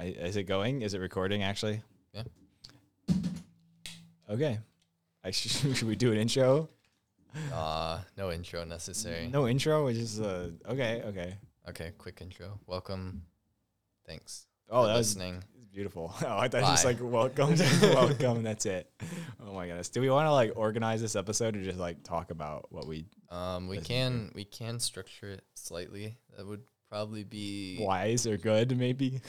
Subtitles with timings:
[0.00, 0.80] I, is it going?
[0.80, 1.82] Is it recording actually?
[2.14, 2.22] Yeah.
[4.30, 4.58] Okay.
[5.22, 6.70] I should, should we do an intro?
[7.52, 9.28] Uh, no intro necessary.
[9.28, 9.88] No intro.
[9.88, 10.46] It's just uh.
[10.68, 11.02] Okay.
[11.04, 11.34] Okay.
[11.68, 12.58] Okay, quick intro.
[12.66, 13.22] Welcome.
[14.06, 14.46] Thanks.
[14.70, 15.44] Oh, that was listening.
[15.70, 16.14] beautiful.
[16.24, 18.38] Oh, I thought just like welcome, welcome.
[18.38, 18.90] and That's it.
[19.46, 19.90] Oh my goodness.
[19.90, 23.04] Do we want to like organize this episode or just like talk about what we
[23.28, 26.16] Um, we can we can structure it slightly.
[26.38, 27.78] That would probably be.
[27.82, 29.20] wise or good maybe?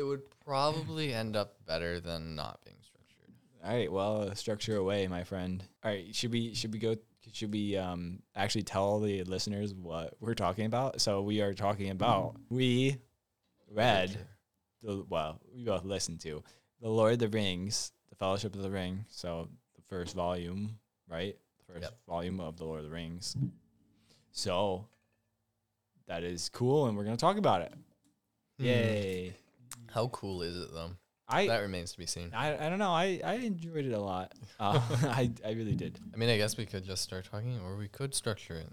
[0.00, 3.34] It would probably end up better than not being structured.
[3.62, 3.92] All right.
[3.92, 5.62] Well, uh, structure away, my friend.
[5.84, 6.14] All right.
[6.14, 6.96] Should we should we go?
[7.34, 11.02] Should we um actually tell the listeners what we're talking about?
[11.02, 12.96] So we are talking about we
[13.70, 14.16] read
[14.82, 16.42] the well we both listened to
[16.80, 19.04] the Lord of the Rings, the Fellowship of the Ring.
[19.10, 21.36] So the first volume, right?
[21.58, 21.98] The first Yep.
[22.08, 23.36] volume of the Lord of the Rings.
[24.32, 24.86] So
[26.06, 27.74] that is cool, and we're gonna talk about it.
[28.58, 28.64] Hmm.
[28.64, 29.34] Yay!
[29.92, 30.92] How cool is it though?
[31.28, 32.32] I that remains to be seen.
[32.34, 32.90] I, I don't know.
[32.90, 34.32] I, I enjoyed it a lot.
[34.58, 35.98] Uh, I I really did.
[36.12, 38.72] I mean, I guess we could just start talking, or we could structure it.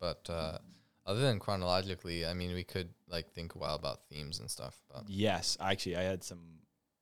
[0.00, 0.58] But uh,
[1.06, 4.80] other than chronologically, I mean, we could like think a while about themes and stuff.
[4.92, 6.40] But Yes, actually, I had some.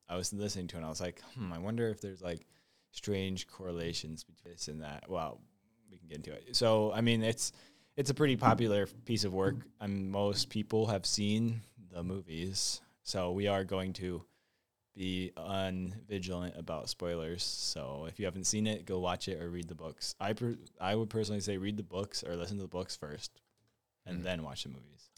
[0.09, 2.45] I was listening to it and I was like, hmm, I wonder if there's like
[2.91, 5.09] strange correlations between this and that.
[5.09, 5.41] Well,
[5.89, 6.57] we can get into it.
[6.57, 7.53] So, I mean, it's
[7.97, 9.57] it's a pretty popular piece of work.
[9.81, 11.61] and most people have seen
[11.93, 14.25] the movies, so we are going to
[14.97, 17.43] be unvigilant about spoilers.
[17.43, 20.15] So, if you haven't seen it, go watch it or read the books.
[20.21, 23.41] I per- I would personally say read the books or listen to the books first,
[24.05, 24.25] and Mhm.
[24.25, 25.09] then watch the movies.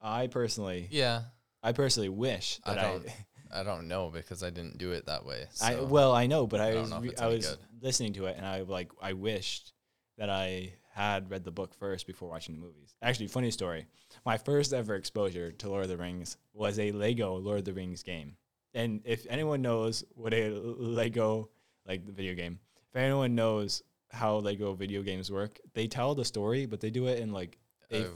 [0.00, 1.22] I personally yeah,
[1.62, 3.06] I personally wish I that I, don't-
[3.52, 5.46] I don't know because I didn't do it that way.
[5.62, 7.58] I, well, I know, but I I, was re- I was good.
[7.80, 9.72] listening to it, and I like I wished
[10.18, 12.94] that I had read the book first before watching the movies.
[13.02, 13.84] Actually, funny story.
[14.24, 17.74] My first ever exposure to Lord of the Rings was a Lego Lord of the
[17.74, 18.34] Rings game.
[18.72, 21.50] And if anyone knows what a Lego
[21.86, 22.58] like the video game,
[22.88, 27.08] if anyone knows how Lego video games work, they tell the story, but they do
[27.08, 27.58] it in like
[27.90, 28.08] a, Uh,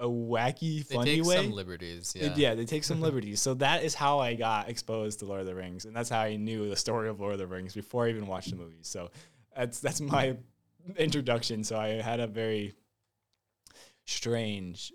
[0.00, 1.36] a wacky, they funny take way.
[1.36, 2.12] some liberties.
[2.18, 2.34] Yeah.
[2.34, 2.54] Yeah.
[2.56, 3.40] they take some liberties.
[3.40, 6.22] So that is how I got exposed to Lord of the Rings, and that's how
[6.22, 8.88] I knew the story of Lord of the Rings before I even watched the movies.
[8.88, 9.10] So
[9.56, 10.36] that's that's my
[10.96, 11.64] introduction.
[11.64, 12.74] So I had a very
[14.04, 14.92] strange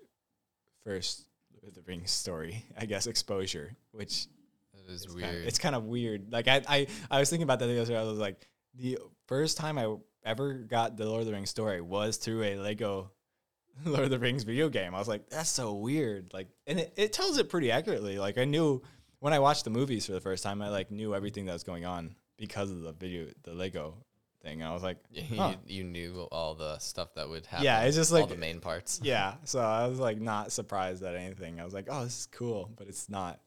[0.86, 4.28] first Lord of the Rings story, I guess, exposure, which
[4.74, 5.30] It is it's weird.
[5.30, 6.32] Kinda, it's kind of weird.
[6.32, 7.98] Like I, I, I was thinking about that the other day.
[7.98, 8.98] I was like, the
[9.28, 13.12] first time I ever got the Lord of the Rings story was through a Lego
[13.86, 14.96] Lord of the Rings video game.
[14.96, 16.34] I was like, that's so weird.
[16.34, 18.18] Like, and it, it tells it pretty accurately.
[18.18, 18.82] Like I knew
[19.20, 21.64] when I watched the movies for the first time, I like knew everything that was
[21.64, 23.96] going on because of the video, the Lego
[24.42, 24.62] thing.
[24.62, 25.56] And I was like, you, huh.
[25.66, 27.66] you knew all the stuff that would happen.
[27.66, 29.00] Yeah, it's just all like- the main parts.
[29.04, 29.36] yeah.
[29.44, 31.60] So I was like not surprised at anything.
[31.60, 33.40] I was like, oh, this is cool, but it's not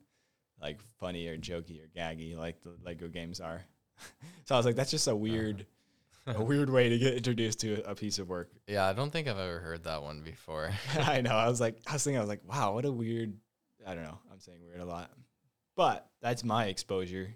[0.60, 3.62] like funny or jokey or gaggy like the Lego games are.
[4.44, 5.18] so I was like, that's just a uh-huh.
[5.18, 5.66] weird,
[6.26, 8.50] a weird way to get introduced to a piece of work.
[8.66, 10.70] Yeah, I don't think I've ever heard that one before.
[10.98, 11.32] I know.
[11.32, 13.34] I was like, I was thinking, I was like, wow, what a weird.
[13.86, 14.18] I don't know.
[14.32, 15.10] I'm saying weird a lot,
[15.76, 17.34] but that's my exposure.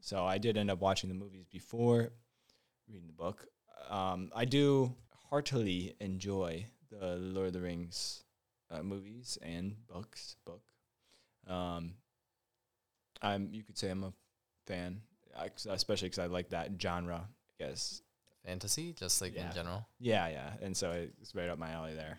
[0.00, 2.12] So I did end up watching the movies before
[2.88, 3.46] reading the book.
[3.88, 4.94] Um, I do
[5.30, 8.24] heartily enjoy the Lord of the Rings
[8.70, 10.36] uh, movies and books.
[10.44, 10.62] Book.
[11.46, 11.94] Um,
[13.22, 13.48] I'm.
[13.52, 14.12] You could say I'm a
[14.66, 15.00] fan,
[15.38, 17.28] I- especially because I like that genre.
[17.60, 18.02] I guess
[18.44, 19.48] Fantasy, just like Yeah.
[19.48, 19.86] in general.
[19.98, 20.50] yeah, yeah.
[20.62, 22.18] And so it's right up my alley there.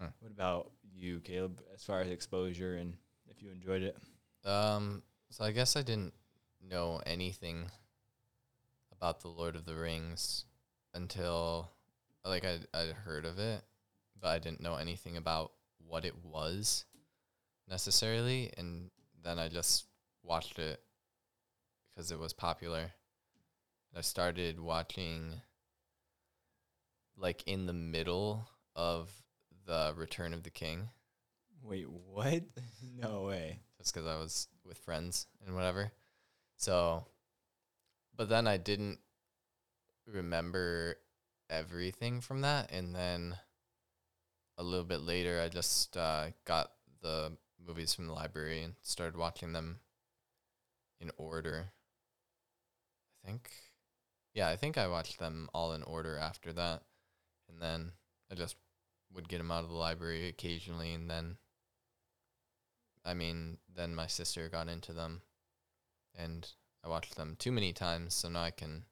[0.00, 0.08] Huh.
[0.20, 2.94] What about you, Caleb, as far as exposure and
[3.28, 3.96] if you enjoyed it?
[4.48, 6.14] Um, so I guess I didn't
[6.62, 7.70] know anything
[8.98, 10.44] about the Lord of the Rings
[10.94, 11.70] until
[12.24, 13.62] like I I'd heard of it,
[14.20, 15.52] but I didn't know anything about
[15.86, 16.84] what it was
[17.68, 18.90] necessarily, and
[19.22, 19.86] then I just
[20.22, 20.82] watched it
[21.94, 22.92] because it was popular.
[23.96, 25.40] I started watching
[27.16, 29.10] like in the middle of
[29.66, 30.88] the Return of the King
[31.62, 32.42] Wait, what?
[32.96, 33.60] no way.
[33.78, 35.92] just because I was with friends and whatever.
[36.56, 37.04] So,
[38.18, 38.98] but then I didn't
[40.06, 40.96] remember
[41.48, 42.70] everything from that.
[42.72, 43.36] And then
[44.58, 47.32] a little bit later, I just uh, got the
[47.64, 49.78] movies from the library and started watching them
[51.00, 51.70] in order.
[53.22, 53.50] I think,
[54.34, 56.82] yeah, I think I watched them all in order after that.
[57.48, 57.92] And then
[58.30, 58.56] I just
[59.14, 61.38] would get them out of the library occasionally and then
[63.04, 65.22] I mean, then my sister got into them,
[66.14, 66.46] and
[66.88, 68.84] I watched them too many times, so now I can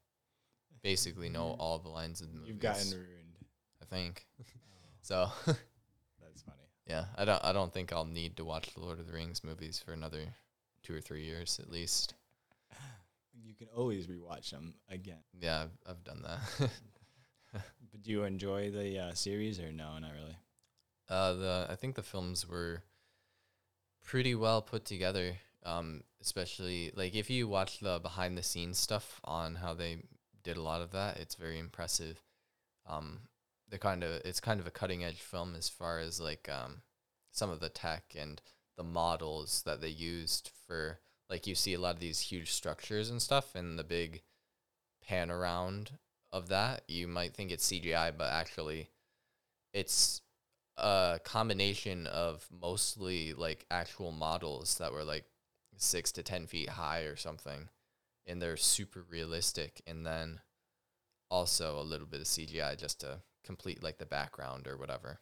[0.83, 2.49] basically know all the lines of the movies.
[2.49, 3.37] You've gotten ruined.
[3.81, 4.27] I think
[5.03, 5.31] so.
[5.47, 6.69] That's funny.
[6.87, 7.43] yeah, I don't.
[7.43, 10.35] I don't think I'll need to watch the Lord of the Rings movies for another
[10.83, 12.15] two or three years at least.
[13.43, 15.23] You can always rewatch them again.
[15.41, 16.71] Yeah, I've, I've done that.
[17.91, 19.97] But do you enjoy the uh, series or no?
[19.99, 20.37] Not really.
[21.09, 22.83] Uh, the I think the films were
[24.05, 25.39] pretty well put together.
[25.67, 29.99] Um, especially like if you watch the behind the scenes stuff on how they
[30.43, 32.23] did a lot of that, it's very impressive.
[32.89, 33.23] Um,
[33.69, 36.83] the kind of it's kind of a cutting edge film as far as like um,
[37.33, 38.41] some of the tech and
[38.77, 43.11] the models that they used for like you see a lot of these huge structures
[43.11, 44.23] and stuff and the big
[45.03, 45.93] pan around
[46.33, 48.91] of that you might think it's CGI but actually
[49.73, 50.21] it's
[50.77, 55.25] a combination of mostly like actual models that were like
[55.77, 57.69] six to ten feet high or something,
[58.27, 59.83] and they're super realistic.
[59.87, 60.41] And then
[61.31, 65.21] also a little bit of CGI just to complete like the background or whatever.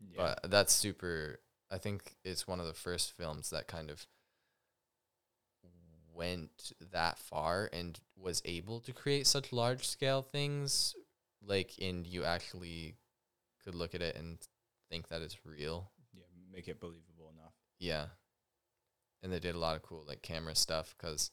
[0.00, 0.34] Yeah.
[0.42, 1.40] But that's super.
[1.70, 4.06] I think it's one of the first films that kind of
[6.14, 10.94] went that far and was able to create such large scale things.
[11.40, 12.96] Like, and you actually
[13.64, 14.38] could look at it and
[14.90, 15.90] think that it's real.
[16.12, 16.24] yeah.
[16.52, 17.52] Make it believable enough.
[17.78, 18.06] Yeah.
[19.22, 21.30] And they did a lot of cool like camera stuff because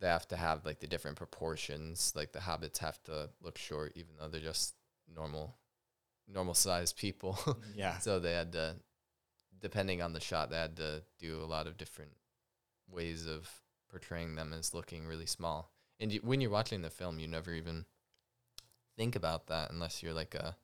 [0.00, 2.12] they have to have like the different proportions.
[2.16, 4.74] Like the hobbits have to look short, even though they're just
[5.14, 5.56] normal,
[6.26, 7.38] normal sized people.
[7.76, 7.98] Yeah.
[7.98, 8.76] so they had to,
[9.60, 12.12] depending on the shot, they had to do a lot of different
[12.88, 13.48] ways of
[13.90, 15.70] portraying them as looking really small.
[15.98, 17.84] And you, when you're watching the film, you never even
[18.96, 20.56] think about that unless you're like a,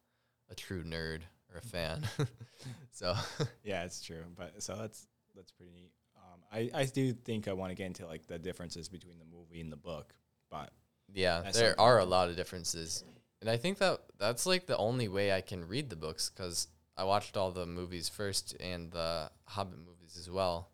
[0.51, 1.21] a true nerd
[1.53, 2.09] or a fan.
[2.91, 3.15] so
[3.65, 4.25] Yeah, it's true.
[4.35, 5.93] But so that's that's pretty neat.
[6.37, 9.25] Um, I I do think I want to get into like the differences between the
[9.25, 10.15] movie and the book,
[10.51, 10.71] but
[11.13, 13.05] Yeah, there are a lot of differences,
[13.41, 16.69] and I think that that's like the only way I can read the books because
[16.97, 20.71] I watched all the movies first and the Hobbit movies as well,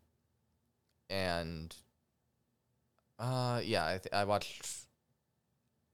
[1.09, 1.75] and
[3.19, 4.67] uh, yeah, I th- I watched.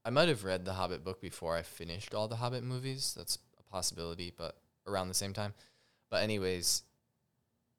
[0.05, 3.13] I might have read the Hobbit book before I finished all the Hobbit movies.
[3.15, 4.57] That's a possibility, but
[4.87, 5.53] around the same time.
[6.09, 6.83] But anyways,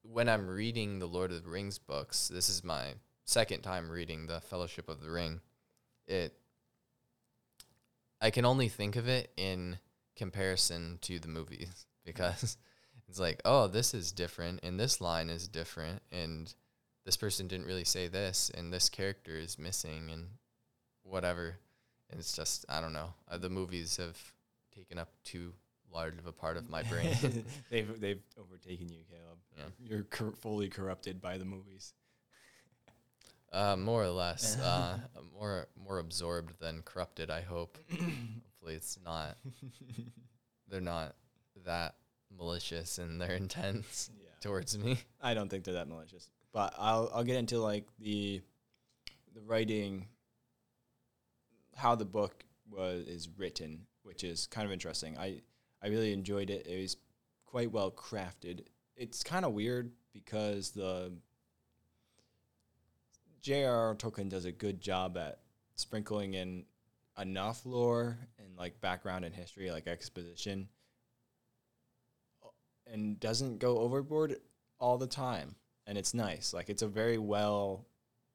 [0.02, 2.94] when I'm reading the Lord of the Rings books, this is my
[3.25, 5.41] second time reading the Fellowship of the Ring.
[6.06, 6.35] It
[8.20, 9.79] I can only think of it in
[10.14, 12.58] comparison to the movies because
[13.08, 16.53] it's like, oh, this is different and this line is different and
[17.05, 20.26] this person didn't really say this and this character is missing and
[21.03, 21.58] whatever.
[22.11, 23.14] And it's just I don't know.
[23.31, 24.19] Uh, the movies have
[24.75, 25.55] taken up too
[25.93, 27.17] large of a part of my brain.
[27.71, 29.39] they've they've overtaken you, Caleb.
[29.57, 29.65] Yeah.
[29.79, 31.95] You're cor- fully corrupted by the movies.
[33.53, 34.99] Uh, more or less, uh,
[35.37, 37.31] more more absorbed than corrupted.
[37.31, 37.79] I hope.
[37.91, 39.37] Hopefully, it's not.
[40.69, 41.17] They're not
[41.65, 41.97] that
[42.37, 44.29] malicious in their intents yeah.
[44.41, 44.99] towards me.
[45.21, 46.31] I don't think they're that malicious.
[46.53, 48.41] But I'll I'll get into like the
[49.35, 50.07] the writing
[51.77, 55.17] how the book was is written, which is kind of interesting.
[55.19, 55.43] I
[55.82, 56.67] I really enjoyed it.
[56.67, 56.97] It was
[57.47, 58.65] quite well crafted.
[58.97, 61.12] It's kind of weird because the
[63.41, 63.94] J.R.R.
[63.94, 65.41] Tolkien does a good job at
[65.75, 66.65] sprinkling in
[67.19, 70.69] enough lore and like background and history, like exposition,
[72.87, 74.37] and doesn't go overboard
[74.79, 75.55] all the time.
[75.87, 76.53] And it's nice.
[76.53, 77.87] Like it's a very well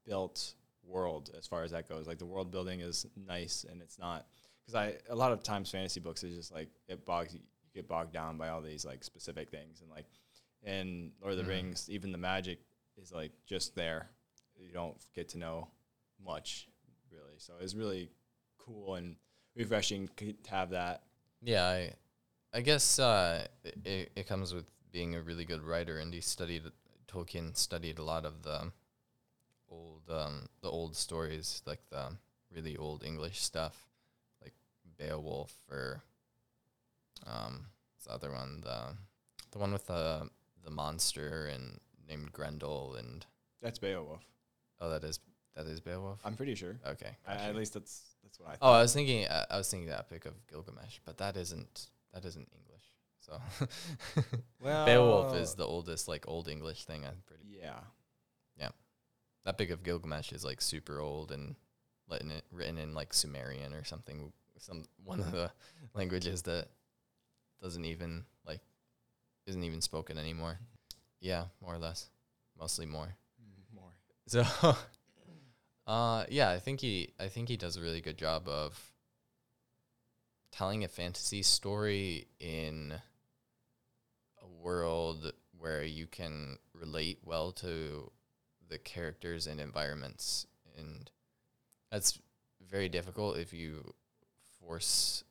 [0.06, 2.08] built world as far as that goes.
[2.08, 4.26] Like the world building is nice, and it's not
[4.66, 7.42] because I a lot of times fantasy books is just like it bogs you
[7.74, 10.06] get bogged down by all these like specific things and like
[10.64, 11.50] in Lord of the Mhm.
[11.50, 12.60] Rings, even the magic
[12.98, 14.10] is like just there.
[14.58, 15.68] You don't get to know
[16.24, 16.68] much
[17.12, 17.38] really.
[17.38, 18.10] So it's really
[18.58, 19.16] cool and
[19.56, 21.04] refreshing to have that.
[21.42, 21.94] Yeah, I,
[22.54, 23.46] I guess uh,
[23.84, 26.64] it it comes with being a really good writer, and he studied
[27.08, 28.72] Tolkien studied a lot of the
[29.70, 32.16] old um the old stories, like the
[32.52, 33.88] really old English stuff,
[34.98, 36.02] Beowulf or
[37.26, 37.66] um
[38.06, 38.96] the other one the
[39.52, 40.30] the one with the
[40.64, 43.26] the monster and named Grendel and
[43.62, 44.24] That's Beowulf.
[44.82, 45.20] oh that is
[45.56, 46.20] that is Beowulf.
[46.26, 46.78] I'm pretty sure.
[46.86, 48.74] okay, I, at least that's that's what I Oh, thought.
[48.80, 49.26] I was thinking.
[49.26, 51.88] Uh, I was thinking the Epic of Gilgamesh, but that isn't.
[52.14, 52.84] That isn't English.
[53.22, 53.40] So,
[54.86, 57.06] Beowulf is the oldest like old English thing.
[57.06, 57.44] I'm pretty.
[57.62, 57.80] yeah.
[58.60, 58.70] Yeah.
[59.46, 61.56] That Epic of Gilgamesh is like super old and
[62.12, 64.32] it written in like Sumerian or something.
[64.58, 65.52] Some one of the
[65.94, 66.68] languages that
[67.62, 68.62] doesn't even like
[69.48, 70.60] isn't even spoken anymore.
[71.20, 72.10] Yeah, more or less,
[72.60, 73.16] mostly more.
[73.74, 73.94] More.
[74.28, 74.44] So,
[75.88, 78.92] uh, yeah, I think he, I think he does a really good job of
[80.52, 82.94] telling a fantasy story in
[84.42, 88.12] a world where you can relate well to
[88.70, 90.48] the characters and environments
[90.78, 91.12] and
[91.92, 92.20] that's
[92.70, 93.94] very difficult if you
[94.66, 95.24] force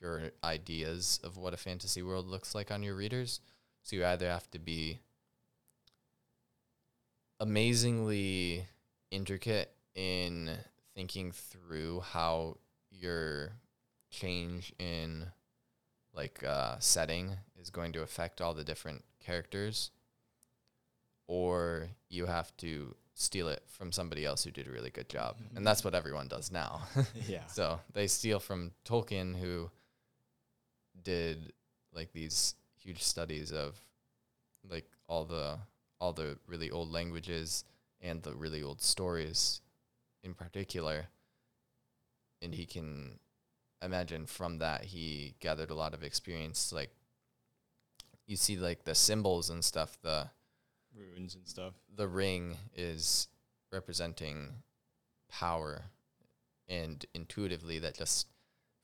[0.00, 3.40] your ideas of what a fantasy world looks like on your readers.
[3.82, 5.00] So you either have to be
[7.40, 8.66] amazingly
[9.10, 10.50] intricate in
[10.94, 12.58] thinking through how
[12.90, 13.52] your
[14.10, 15.26] change in
[16.14, 19.90] like uh, setting is going to affect all the different characters
[21.28, 25.36] or you have to steal it from somebody else who did a really good job.
[25.54, 26.82] And that's what everyone does now.
[27.28, 27.46] Yeah.
[27.46, 29.70] so they steal from tolkien who
[31.04, 31.52] did
[31.92, 33.76] like these huge studies of
[34.68, 35.58] like all the
[36.00, 37.64] all the really old languages
[38.00, 39.60] and the really old stories
[40.22, 41.06] in particular.
[42.40, 43.18] And he can
[43.82, 46.90] imagine from that he gathered a lot of experience like
[48.26, 50.28] you see like the symbols and stuff the
[50.94, 51.74] Runes and stuff.
[51.94, 53.28] the ring is
[53.72, 54.62] representing
[55.28, 55.84] power
[56.68, 58.26] and intuitively that just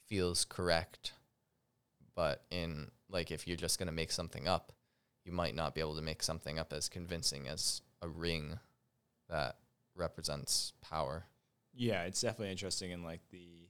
[0.07, 1.13] feels correct
[2.15, 4.73] but in like if you're just going to make something up
[5.25, 8.59] you might not be able to make something up as convincing as a ring
[9.31, 9.57] that
[9.97, 11.25] represents power
[11.73, 13.69] Yeah, it's definitely interesting in like the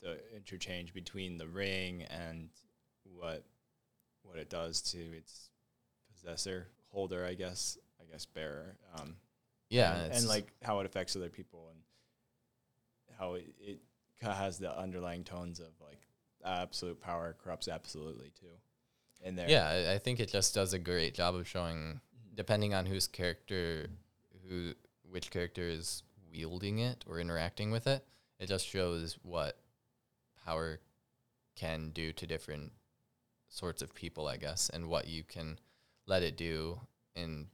[0.00, 2.50] the interchange between the ring and
[3.02, 3.44] what
[4.22, 5.50] what it does to its
[6.20, 8.76] possessor, holder, I guess, I guess bearer.
[8.98, 9.16] Um,
[9.70, 11.80] yeah and, and like how it affects other people and
[13.18, 13.80] how it, it
[14.22, 16.00] has the underlying tones of like
[16.44, 18.46] absolute power corrupts absolutely too.
[19.24, 22.00] In there, yeah I- i think it just does a great job of showing
[22.34, 23.88] depending on whose character
[24.48, 24.72] who
[25.10, 28.04] which character is wielding it or interacting with it
[28.38, 29.58] it just shows what
[30.46, 30.78] power
[31.56, 32.70] can do to different
[33.48, 35.58] sorts of people i guess and what you can
[36.08, 36.80] let it do
[37.14, 37.46] and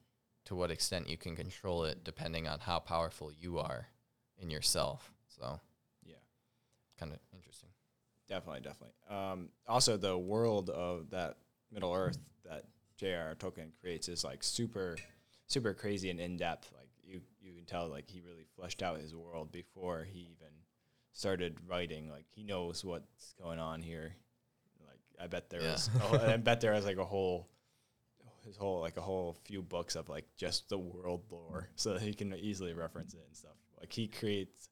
[0.47, 3.89] to what extent you can control it depending on how powerful you are
[4.39, 5.61] in yourself so
[6.05, 6.15] yeah.
[6.99, 7.69] kind of interesting
[8.27, 8.95] Definitely, definitely.
[9.11, 11.37] Um, also, the world of that
[11.71, 12.65] Middle Earth that
[12.97, 13.35] J.R.R.
[13.35, 14.97] Tolkien creates is like super,
[15.47, 16.73] super crazy and in depth.
[16.75, 20.53] Like you, you can tell like he really fleshed out his world before he even
[21.13, 22.09] started writing.
[22.09, 24.15] Like he knows what's going on here.
[24.87, 25.75] Like I bet there Yeah.
[25.75, 25.91] is.
[26.03, 27.47] oh, I bet there is like a whole,
[28.45, 32.03] his whole like a whole few books of like just the world lore, so that
[32.03, 33.57] he can easily reference it and stuff.
[33.81, 34.69] Like he creates.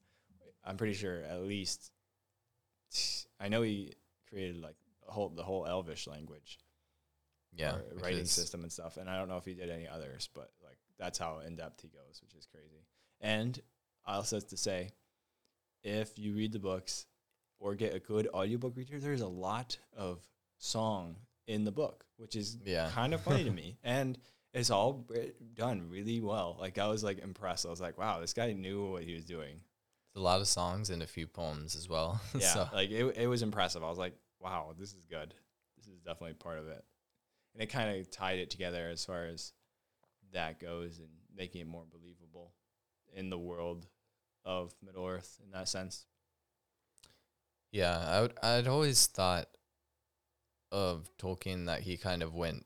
[0.65, 1.91] I'm pretty sure at least
[3.39, 3.93] I know he
[4.29, 6.59] created like whole the whole Elvish language,
[7.55, 8.97] yeah writing system and stuff.
[8.97, 11.81] And I don't know if he did any others, but like that's how in depth
[11.81, 12.85] he goes, which is crazy.
[13.19, 13.59] And
[14.05, 14.91] I also have to say,
[15.83, 17.05] if you read the books
[17.59, 20.21] or get a good audiobook reader, there's a lot of
[20.57, 21.15] song
[21.47, 23.77] in the book, which is yeah kind of funny to me.
[23.83, 24.17] And
[24.53, 25.07] it's all
[25.55, 26.57] done really well.
[26.59, 27.65] Like I was like impressed.
[27.65, 29.55] I was like, wow, this guy knew what he was doing.
[30.09, 33.17] It's a lot of songs and a few poems as well Yeah, so like it,
[33.17, 33.83] it was impressive.
[33.83, 35.33] I was like, wow, this is good.
[35.77, 36.83] This is definitely part of it.
[37.53, 39.53] And it kind of tied it together as far as
[40.33, 42.53] that goes and making it more believable
[43.15, 43.87] in the world
[44.45, 46.05] of Middle Earth in that sense.
[47.71, 48.33] Yeah, I would.
[48.43, 49.47] I'd always thought
[50.73, 52.65] of Tolkien that he kind of went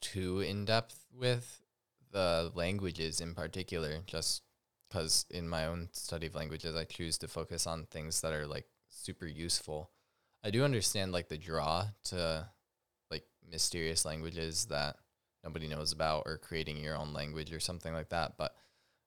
[0.00, 1.60] too in depth with
[2.10, 4.42] the languages in particular, just
[4.88, 8.46] because in my own study of languages, I choose to focus on things that are
[8.46, 9.90] like super useful.
[10.42, 12.48] I do understand like the draw to
[13.10, 14.96] like mysterious languages that
[15.44, 18.54] nobody knows about or creating your own language or something like that, but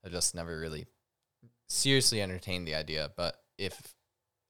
[0.05, 0.85] I just never really
[1.67, 3.09] seriously entertained the idea.
[3.17, 3.95] But if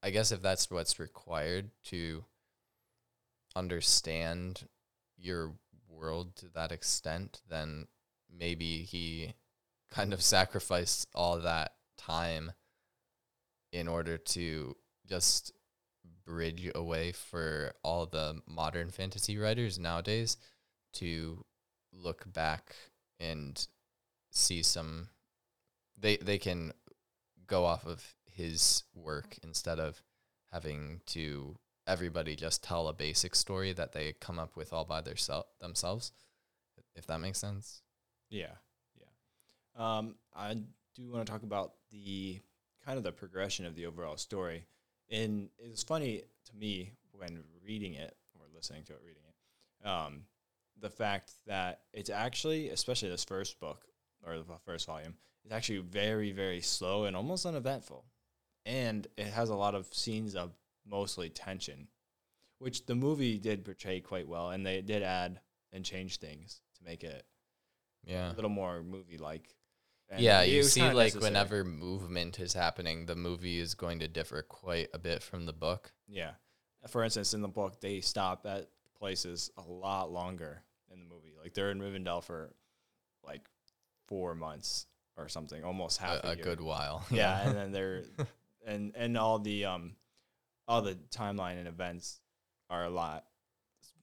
[0.03, 2.25] I guess if that's what's required to
[3.55, 4.67] understand
[5.17, 5.53] your
[5.89, 7.87] world to that extent, then
[8.33, 9.33] maybe he
[9.91, 12.51] kind of sacrificed all that time
[13.71, 14.75] in order to
[15.07, 15.51] just
[16.25, 20.37] bridge a way for all the modern fantasy writers nowadays
[20.93, 21.43] to
[21.91, 22.75] look back
[23.19, 23.67] and
[24.31, 25.09] see some
[25.97, 26.71] they they can
[27.47, 30.01] go off of his work instead of
[30.51, 31.55] having to
[31.91, 35.47] everybody just tell a basic story that they come up with all by their sel-
[35.59, 36.11] themselves
[36.95, 37.81] if that makes sense
[38.29, 38.53] Yeah,
[38.97, 39.97] yeah.
[39.97, 40.57] Um, I
[40.95, 42.39] do want to talk about the
[42.85, 44.65] kind of the progression of the overall story.
[45.09, 50.21] And it's funny to me when reading it or listening to it, reading it, um,
[50.79, 53.83] the fact that it's actually, especially this first book
[54.25, 58.05] or the first volume, is actually very, very slow and almost uneventful.
[58.65, 60.53] And it has a lot of scenes of
[60.85, 61.87] mostly tension,
[62.59, 64.49] which the movie did portray quite well.
[64.51, 65.39] And they did add
[65.71, 67.25] and change things to make it
[68.03, 68.31] Yeah.
[68.31, 69.55] a little more movie like.
[70.17, 74.89] yeah, you see, like whenever movement is happening, the movie is going to differ quite
[74.93, 75.93] a bit from the book.
[76.07, 76.31] Yeah.
[76.89, 81.33] For instance, in the book, they stop at places a lot longer in the movie.
[81.41, 82.53] Like they're in Rivendell for
[83.23, 83.41] like
[84.07, 86.43] four months or something, almost half a, a, a year.
[86.43, 87.05] good while.
[87.11, 88.03] Yeah, and then they're
[88.65, 89.95] and and all the um
[90.67, 92.19] all the timeline and events
[92.69, 93.25] are a lot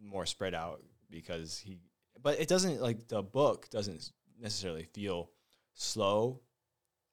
[0.01, 1.79] more spread out because he
[2.23, 4.11] but it doesn't like the book doesn't
[4.41, 5.31] necessarily feel
[5.75, 6.41] slow.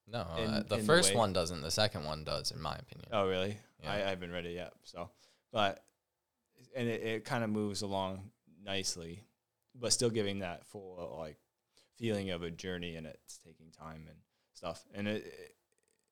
[0.07, 1.61] no, in- uh, the in the first one doesn't.
[1.61, 3.09] The second one does, in my opinion.
[3.11, 3.57] Oh, really?
[3.83, 3.91] Yeah.
[3.91, 4.73] I, I haven't read it yet.
[4.83, 5.09] So,
[5.51, 5.83] but
[6.75, 8.31] and it, it kind of moves along
[8.63, 9.23] nicely,
[9.75, 11.37] but still giving that full uh, like
[11.97, 14.17] feeling of a journey and it's taking time and
[14.53, 14.83] stuff.
[14.93, 15.55] And it, it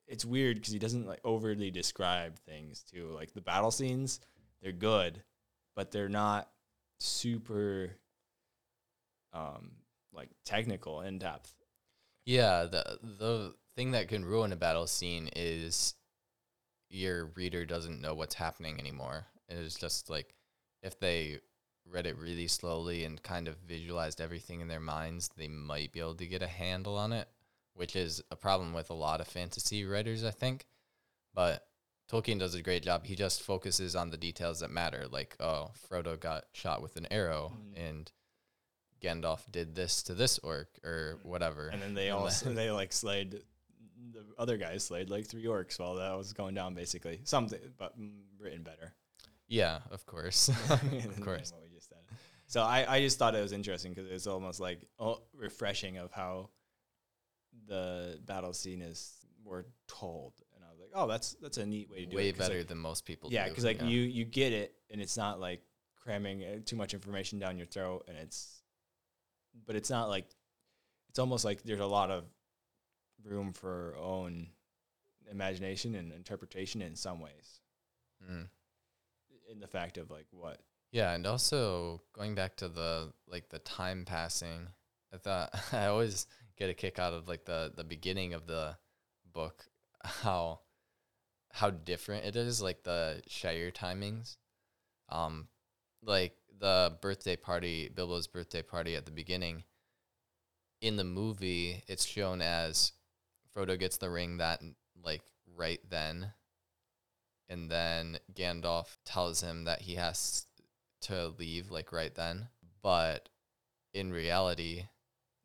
[0.07, 3.10] it's weird because he doesn't like overly describe things too.
[3.13, 4.19] Like the battle scenes,
[4.62, 5.24] they're good,
[5.75, 6.50] but they're not
[7.00, 7.91] super
[9.33, 9.72] um
[10.13, 11.53] like technical in depth.
[12.25, 15.95] Yeah, the the thing that can ruin a battle scene is
[16.89, 19.25] your reader doesn't know what's happening anymore.
[19.50, 20.33] It is just like
[20.81, 21.39] if they
[21.86, 26.00] read it really slowly and kind of visualized everything in their minds, they might be
[26.00, 27.27] able to get a handle on it,
[27.75, 30.65] which is a problem with a lot of fantasy writers, I think.
[31.33, 31.65] But
[32.11, 33.05] Tolkien does a great job.
[33.05, 37.07] He just focuses on the details that matter, like oh, Frodo got shot with an
[37.11, 37.89] arrow Mhm.
[37.89, 38.11] and
[39.01, 41.67] Gandalf did this to this orc or whatever.
[41.67, 43.41] And then they all they like slayed
[44.11, 47.21] the other guys slayed like three orcs while that was going down basically.
[47.23, 48.93] Something but mm, written better.
[49.47, 50.49] Yeah, of course.
[50.69, 51.51] of course.
[51.51, 51.99] What we just said.
[52.47, 56.11] So I, I just thought it was interesting because it's almost like oh, refreshing of
[56.11, 56.49] how
[57.67, 61.89] the battle scene is were told, and I was like, oh, that's that's a neat
[61.89, 62.15] way to do it.
[62.15, 62.38] Way it.
[62.38, 65.39] better like, than most people yeah, because like you you get it, and it's not
[65.39, 65.62] like
[65.95, 68.62] cramming uh, too much information down your throat, and it's,
[69.65, 70.25] but it's not like,
[71.10, 72.25] it's almost like there's a lot of
[73.24, 74.47] room for own
[75.32, 77.62] imagination and interpretation in some ways,
[78.30, 78.47] Mm.
[79.51, 80.60] in the fact of like what
[80.91, 84.67] Yeah, and also going back to the like the time passing,
[85.13, 88.77] I thought I always get a kick out of like the the beginning of the
[89.31, 89.65] book,
[90.03, 90.59] how
[91.51, 94.37] how different it is, like the Shire timings.
[95.09, 95.47] Um,
[96.01, 99.63] like the birthday party, Bilbo's birthday party at the beginning.
[100.81, 102.91] In the movie, it's shown as
[103.55, 104.61] Frodo gets the ring that
[105.03, 105.21] like
[105.55, 106.33] right then,
[107.47, 110.45] and then Gandalf tells him that he has
[111.01, 112.47] to leave like right then.
[112.81, 113.29] But
[113.93, 114.87] in reality,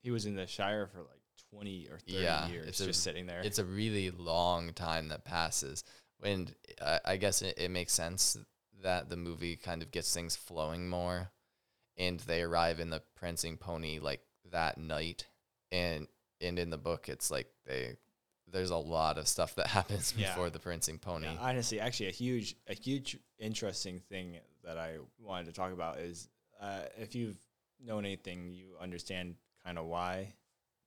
[0.09, 3.03] he was in the Shire for like 20 or 30 Yeah, years it's just a-
[3.03, 3.43] sitting there.
[3.43, 5.85] it's a really long time that passes.
[6.23, 8.39] And I, I guess it, it makes sense
[8.83, 11.31] that the movie kind of gets things flowing more,
[11.99, 15.27] and they arrive in the prancing pony like that night,
[15.71, 16.09] and
[16.41, 17.97] and in the book it's like they
[18.51, 20.29] there's a lot of stuff that happens Yeah.
[20.29, 21.27] before the prancing pony.
[21.27, 25.99] Yeah, honestly, actually, a huge, a huge, interesting thing that I wanted to talk about
[25.99, 27.37] is uh, if you've
[27.85, 29.35] known anything, you understand
[29.69, 30.33] kind of why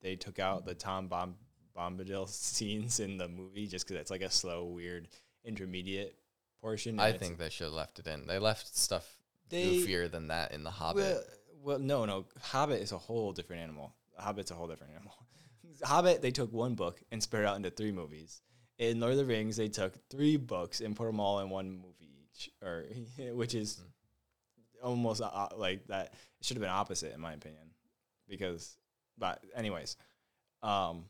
[0.02, 1.36] they took out the Tom Bomb
[1.78, 5.08] Bombadil scenes in the movie, just because it's like a slow, weird,
[5.46, 6.15] intermediate
[6.62, 7.00] portion.
[7.00, 8.26] I think they should have left it in.
[8.26, 9.08] They left stuff
[9.50, 11.04] they goofier than that in the Hobbit.
[11.04, 11.24] Well,
[11.63, 12.26] well, no, no.
[12.41, 13.94] Hobbit is a whole different animal.
[14.17, 15.13] Hobbit's a whole different animal.
[15.84, 18.41] Hobbit, they took one book and spread it out into three movies.
[18.80, 21.70] In Lord of the Rings, they took three books and put them all in one
[21.70, 22.86] movie each, or
[23.34, 23.80] which is
[24.82, 26.13] almost uh, like that.
[26.39, 27.70] It should have been opposite, in my opinion,
[28.32, 28.78] because.
[29.17, 29.98] But anyways,
[30.63, 31.06] um,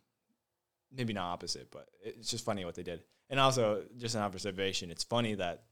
[0.91, 3.03] maybe not opposite, but it's just funny what they did.
[3.29, 5.63] And also, just an observation, it's funny that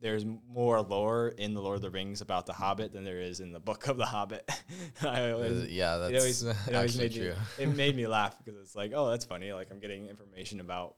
[0.00, 3.40] there's more lore in the Lord of the Rings about the Hobbit than there is
[3.40, 4.50] in the Book of the Hobbit.
[5.02, 7.30] I always, yeah, it that's always, it always actually made true.
[7.30, 9.52] Me, it made me laugh because it's like, oh, that's funny.
[9.54, 10.96] Like I'm getting information about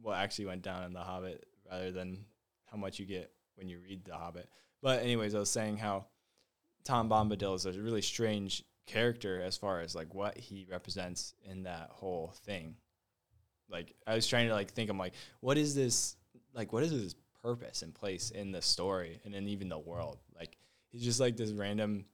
[0.00, 2.24] what actually went down in the Hobbit rather than
[2.70, 4.48] how much you get when you read the Hobbit.
[4.82, 6.06] But anyways, I was saying how
[6.84, 11.62] Tom Bombadil is a really strange character as far as like what he represents in
[11.64, 12.76] that whole thing.
[13.68, 16.16] Like I was trying to like think, I'm like, what is this?
[16.54, 20.18] Like, what is his purpose and place in the story and in even the world?
[20.36, 20.56] Like,
[20.90, 22.04] he's just like this random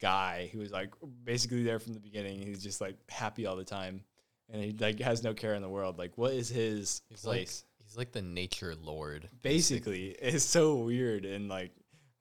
[0.00, 0.92] guy who was like
[1.24, 2.40] basically there from the beginning.
[2.42, 4.02] He's just like happy all the time,
[4.50, 5.98] and he like has no care in the world.
[5.98, 7.64] Like, what is his He's like place?
[7.78, 9.28] he's like the nature lord.
[9.40, 11.72] basically it's so weird and like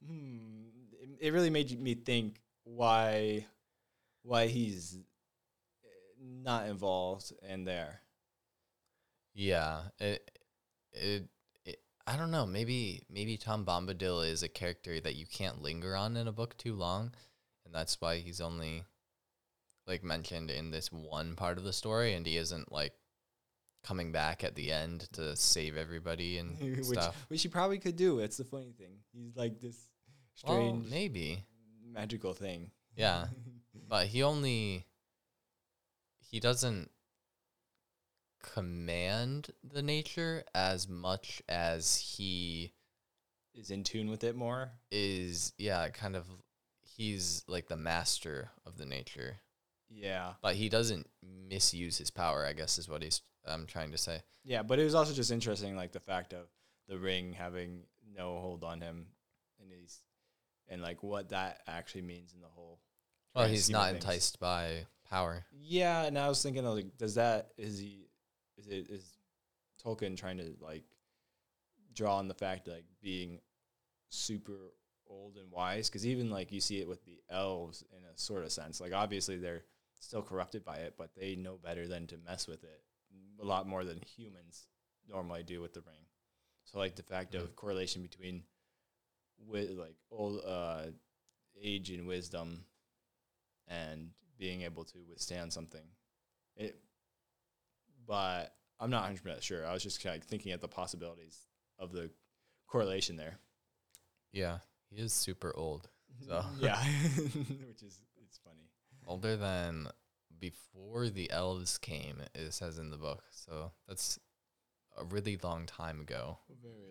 [0.08, 0.38] hmm,
[1.20, 3.46] it really made me think why
[4.28, 4.98] why he's
[6.20, 8.02] not involved in there
[9.34, 10.30] Yeah, it,
[10.94, 11.24] it,
[11.66, 12.46] it, I don't know.
[12.46, 16.58] Maybe, maybe Tom Bombadil is a character that you can't linger on in a book
[16.58, 17.14] too long,
[17.66, 18.84] and that's why he's only
[19.86, 22.94] like mentioned in this one part of the story, and he isn't like
[23.84, 27.26] coming back at the end to save everybody and which stuff.
[27.30, 28.20] which he probably could do.
[28.20, 28.98] It's the funny thing.
[29.14, 29.78] He's like this
[30.44, 31.44] Well, strange maybe,
[31.94, 32.72] magical thing.
[32.96, 33.28] yeah,
[33.88, 34.86] but he only
[36.20, 36.92] he doesn't
[38.42, 42.74] command the nature as much as he
[43.54, 44.72] Is in tune with it more.
[44.92, 46.26] is yeah kind of
[46.82, 49.38] he's like the master of the nature
[49.90, 50.34] Yeah.
[50.42, 54.22] but he doesn't misuse his power i guess is what he's i'm trying to say
[54.46, 56.48] Yeah, but it was also just interesting, like the fact of
[56.88, 57.84] the ring having
[58.16, 59.08] no hold on him,
[59.62, 60.00] and he's
[60.70, 62.80] and like what that actually means in the whole.
[63.38, 64.04] Well he's not things.
[64.04, 68.08] enticed by power Yeah, and I was thinking, I was like, does that is he
[68.58, 69.18] is it is
[69.84, 70.84] Tolkien trying to like
[71.94, 73.40] draw on the fact that, like being
[74.10, 74.74] super
[75.08, 75.90] old and wise?
[75.90, 78.82] Because even like you see it with the elves in a sort of sense.
[78.82, 79.64] Like obviously they're
[80.00, 82.82] still corrupted by it, but they know better than to mess with it
[83.42, 84.68] a lot more than humans
[85.08, 86.06] normally do with the ring.
[86.66, 87.42] So like the fact Mhm.
[87.44, 88.44] of correlation between
[89.46, 90.88] with like old uh
[91.62, 92.66] age and wisdom
[93.68, 95.84] and being able to withstand something.
[96.56, 96.80] It
[98.08, 99.66] but I'm not 100% sure.
[99.66, 101.40] I was just kind of thinking at the possibilities
[101.80, 102.10] of the
[102.68, 103.40] correlation there.
[104.32, 105.90] yeah he is super old
[106.26, 106.44] So.
[106.60, 106.78] yeah,
[107.68, 108.70] which is it's funny.
[109.06, 109.88] older than
[110.40, 114.20] before the elves came it says in the book so that's
[115.00, 116.38] a really long time ago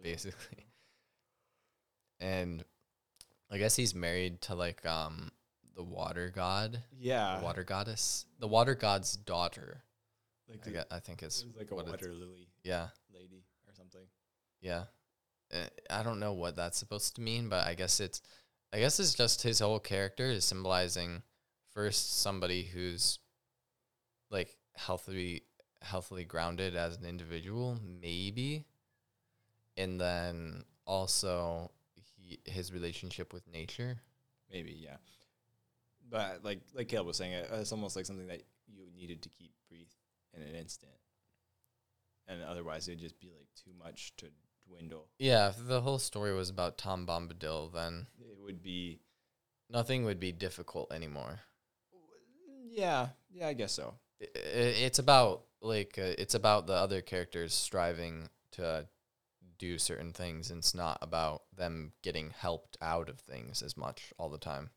[0.03, 0.67] basically.
[2.21, 2.65] And
[3.51, 5.31] I guess he's married to like um
[5.77, 9.83] the water god, Yeah, the water goddess, the water god's daughter.
[10.49, 13.75] like I, the, I think it is was like a water lily yeah, lady or
[13.75, 14.03] something.
[14.61, 14.85] yeah.
[15.55, 18.21] Uh, I don't know what that's supposed to mean, but I guess it's
[18.73, 21.23] I guess it's just his whole character is symbolizing
[21.73, 23.21] first somebody who's
[24.31, 25.43] like healthily
[25.83, 28.65] healthily grounded as an individual, maybe,
[29.77, 31.71] and then also
[32.17, 33.99] he, his relationship with nature.
[34.51, 34.97] Maybe, yeah.
[36.11, 39.29] But like like Caleb was saying, it, it's almost like something that you needed to
[39.29, 39.91] keep breathe
[40.35, 40.93] in an instant,
[42.29, 44.27] and otherwise it'd just be like too much to
[44.69, 45.09] dwindle.
[45.19, 49.01] Yeah, if the whole story was about Tom Bombadil, then It would be,
[49.71, 51.41] nothing would be difficult anymore.
[52.69, 53.95] yeah, yeah, I guess so.
[54.21, 58.87] I- i- It's about like uh, it's about the other characters striving to
[59.59, 64.13] do certain things, and it's not about them getting helped out of things as much
[64.19, 64.71] all the time.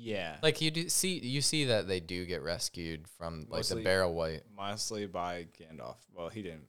[0.00, 3.78] Yeah, Like you do see, you see that they do get rescued from like Mostly-
[3.82, 4.42] the Barrow-wight.
[4.56, 5.96] mostly by Gandalf.
[6.14, 6.68] Well, he didn't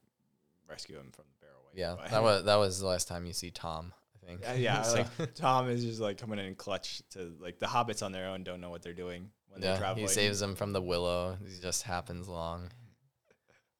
[0.67, 1.59] rescue him from the Barrow.
[1.65, 3.93] wight, Yeah, but- that was that was the last time you see Tom.
[4.21, 4.41] I think.
[4.41, 8.03] Yeah, yeah, So- like Tom is just like coming in clutch to like the hobbits
[8.03, 10.07] on their own don't know what they're doing when they're yeah, traveling.
[10.07, 11.37] he saves them from the willow.
[11.45, 12.69] He just happens along.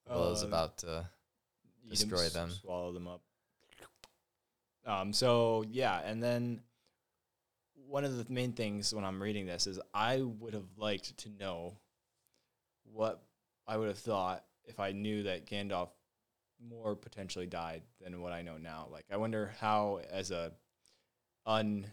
[0.08, 1.08] Willow's Uh, about to.
[1.84, 2.50] eat destroy s- them.
[2.50, 3.20] swallow them up.
[4.86, 5.12] Um.
[5.12, 6.62] So yeah, and then
[7.90, 11.28] one of the main things when I'm reading this is I would have liked to
[11.28, 11.76] know
[12.84, 13.22] what
[13.66, 15.88] I would have thought if I knew that Gandalf
[16.68, 18.86] more potentially died than what I know now.
[18.90, 20.52] Like I wonder how, as a
[21.46, 21.86] un,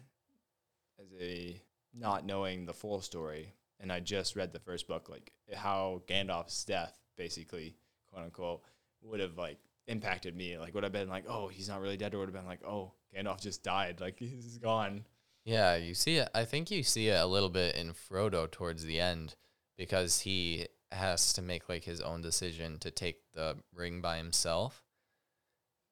[1.00, 1.60] as a
[1.94, 6.64] not knowing the full story, and I just read the first book, like how Gandalf's
[6.64, 7.76] death, basically,
[8.12, 8.62] quote unquote,
[9.02, 9.58] would have like
[9.88, 10.60] impacted me.
[10.60, 12.64] Like would have been like, oh, he's not really dead, or would have been like,
[12.64, 15.06] oh, Gandalf just died, like he's gone.
[15.48, 16.30] Yeah, you see it.
[16.36, 19.36] I think you see it a little bit in Frodo towards the end
[19.78, 24.84] because he has to make like his own decision to take the ring by himself.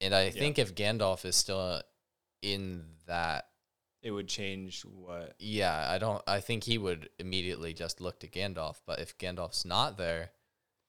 [0.01, 1.81] And I think if Gandalf is still
[2.41, 3.45] in that,
[4.01, 5.35] It would change what.
[5.39, 6.21] yeah, I don't.
[6.27, 8.81] I think he would immediately just look to Gandalf.
[8.85, 10.31] But if Gandalf's not there,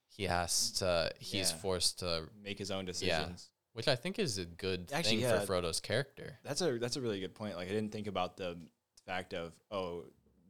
[0.08, 1.12] he has to.
[1.20, 1.56] He's Yeah.
[1.58, 3.48] forced to, Make his own decisions.
[3.76, 5.40] Which I think is a good Actually, thing yeah.
[5.40, 6.38] for Frodo's character.
[6.42, 7.56] That's a that's a really good point.
[7.56, 8.56] Like I didn't think about the
[9.04, 10.04] fact of oh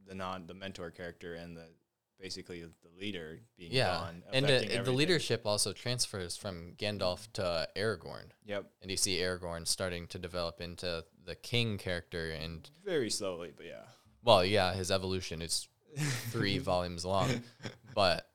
[0.07, 1.67] the non the mentor character and the
[2.21, 4.23] basically the leader being Yeah, gone.
[4.33, 8.31] and uh, affecting the, the leadership also transfers from Gandalf to Aragorn.
[8.47, 13.53] Yep, and you see Aragorn starting to develop into the king character and very slowly,
[13.57, 13.83] but yeah.
[14.23, 15.67] well yeah his evolution is
[16.31, 17.43] three volumes long
[17.95, 18.31] but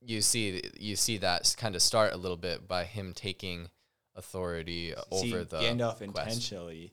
[0.00, 3.68] you see you see that kind of start a little bit by him taking
[4.16, 6.02] authority See, over the Gandalf quest.
[6.02, 6.92] intentionally.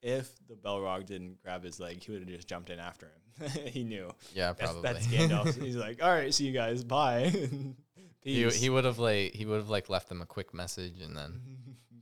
[0.00, 3.48] If the Balrog didn't grab his leg, he would have just jumped in after him.
[3.66, 4.10] he knew.
[4.34, 5.54] yeah That's, probably that's Gandalf.
[5.62, 6.82] He's like, all right, see you guys.
[6.82, 7.30] Bye.
[8.20, 8.60] he, Peace.
[8.60, 11.40] he would have like he would have like left them a quick message and then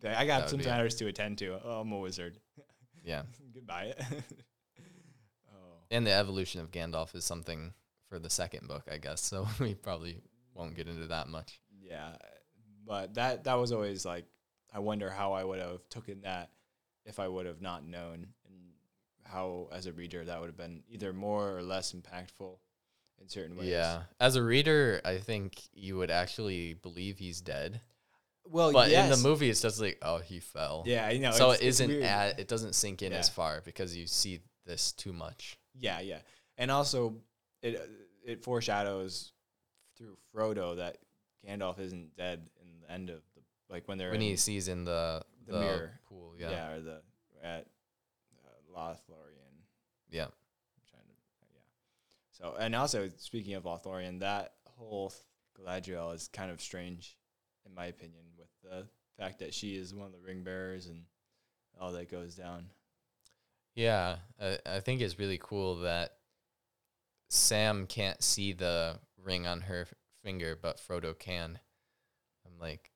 [0.04, 1.58] I got some matters to attend to.
[1.62, 2.38] Oh, I'm a wizard.
[3.04, 3.94] yeah Goodbye.
[5.52, 5.76] oh.
[5.90, 7.74] and the evolution of Gandalf is something
[8.08, 9.20] for the second book, I guess.
[9.22, 10.18] So we probably
[10.54, 11.60] won't get into that much.
[11.82, 12.16] Yeah,
[12.86, 14.24] but that that was always like
[14.72, 16.50] I wonder how I would have taken that
[17.04, 18.54] if I would have not known, and
[19.24, 22.56] how as a reader that would have been either more or less impactful
[23.20, 23.68] in certain ways.
[23.68, 24.02] Yeah.
[24.18, 27.80] As a reader, I think you would actually believe he's dead.
[28.46, 29.04] Well, But yes.
[29.04, 30.82] in the movie, it's just like, oh, he fell.
[30.86, 34.06] yeah, you know, so it isn't at, it doesn't sink in as far because you
[34.06, 35.58] see this too much.
[35.78, 36.18] Yeah, yeah,
[36.58, 37.14] and also
[37.62, 37.80] it
[38.26, 39.32] it foreshadows
[39.96, 40.96] through Frodo that
[41.46, 43.22] Gandalf isn't dead in the end of
[43.70, 46.00] like when they're When in, he sees in the, the the, mirror.
[46.08, 46.50] pool, yeah.
[46.50, 46.72] yeah.
[46.72, 47.02] or the
[47.42, 47.66] at
[48.44, 49.64] uh, Lothlorien.
[50.10, 50.24] Yeah.
[50.24, 51.14] I'm trying to
[51.54, 51.60] yeah.
[52.32, 55.12] So and also speaking of Lothlorien, that whole
[55.58, 57.16] Galadriel is kind of strange,
[57.66, 58.86] in my opinion, with the
[59.18, 61.02] fact that she is one of the ring bearers and
[61.80, 62.66] all that goes down.
[63.74, 66.14] Yeah, I, I think it's really cool that
[67.28, 71.58] Sam can't see the ring on her f- finger, but Frodo can.
[72.44, 72.89] I'm like,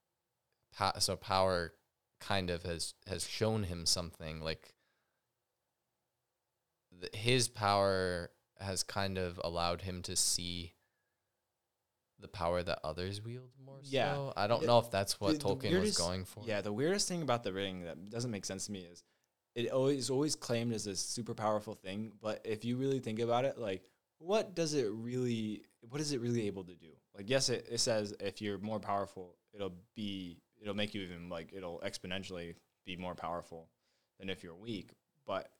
[0.76, 1.72] po- so power
[2.20, 4.40] kind of has has shown him something.
[4.40, 4.74] Like,
[7.00, 10.74] th- his power has kind of allowed him to see
[12.20, 13.80] the power that others wield more.
[13.82, 14.14] Yeah.
[14.14, 14.32] so.
[14.37, 16.44] I don't know if that's what the- the Tolkien was going for.
[16.46, 19.02] Yeah, the weirdest thing about the ring that doesn't make sense to me is
[19.54, 23.44] it always always claimed as a super powerful thing, but if you really think about
[23.44, 23.82] it, like
[24.18, 26.92] what does it really what is it really able to do?
[27.14, 31.29] Like yes, it, it says if you're more powerful, it'll be it'll make you even
[31.29, 32.55] like it'll exponentially
[32.87, 33.68] be more powerful
[34.18, 34.94] than if you're weak.
[35.27, 35.50] But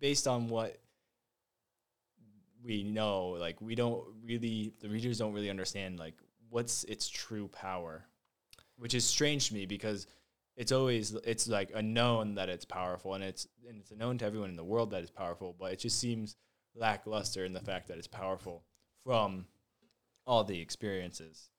[0.00, 0.78] based on what
[2.64, 6.14] we know, like we don't really the readers don't really understand like
[6.48, 8.04] what's its true power.
[8.76, 10.08] Which is strange to me because
[10.56, 14.24] it's always it's like a known that it's powerful and it's and it's known to
[14.24, 16.36] everyone in the world that it's powerful, but it just seems
[16.74, 18.64] lackluster in the fact that it's powerful
[19.04, 19.46] from
[20.26, 21.50] all the experiences.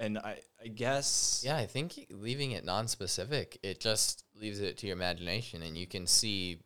[0.00, 4.86] And I I guess Yeah, I think leaving it non-specific, it just leaves it to
[4.86, 6.58] your imagination, and you can see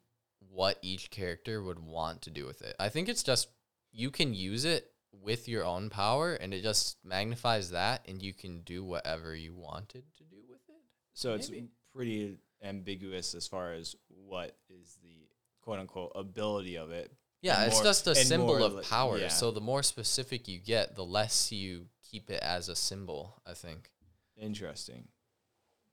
[0.50, 2.76] what each character would want to do with it.
[2.78, 3.48] I think it's just
[3.92, 8.32] you can use it with your own power, and it just magnifies that, and you
[8.32, 10.82] can do whatever you wanted to do with it.
[11.12, 11.50] so it's
[11.94, 15.28] pretty ambiguous as far as what is the
[15.60, 17.12] quote unquote ability of it.
[17.42, 19.18] Yeah, it's more- just a symbol of power.
[19.18, 19.28] yeah.
[19.28, 23.40] So the more specific you get, the less you keep it as a symbol.
[23.46, 23.90] I think.
[24.36, 25.08] Interesting.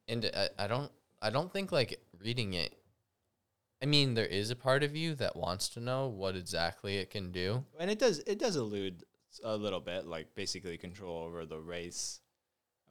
[0.07, 2.73] and I, I don't I don't think like reading it
[3.83, 7.09] I mean there is a part of you that wants to know what exactly it
[7.11, 7.63] can do.
[7.79, 9.03] And it does it does allude
[9.43, 12.19] a little bit, like basically control over the race,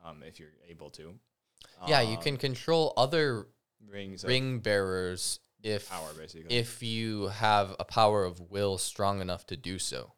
[0.04, 1.14] um, if you're able to.
[1.86, 3.46] yeah, you Um, can control other
[3.88, 6.54] rings ring bearers if power basically.
[6.56, 10.12] if you have a power of will strong enough to do so.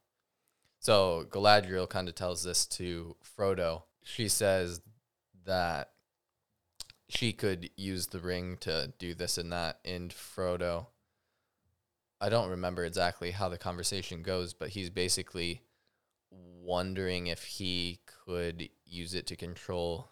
[0.82, 3.84] So Galadriel kind of tells this to Frodo.
[4.02, 4.80] She says
[5.44, 5.90] that
[7.08, 10.86] she could use the ring to do this and that, and Frodo.
[12.20, 15.62] I don't remember exactly how the conversation goes, but he's basically
[16.32, 20.08] wondering if he could use it to control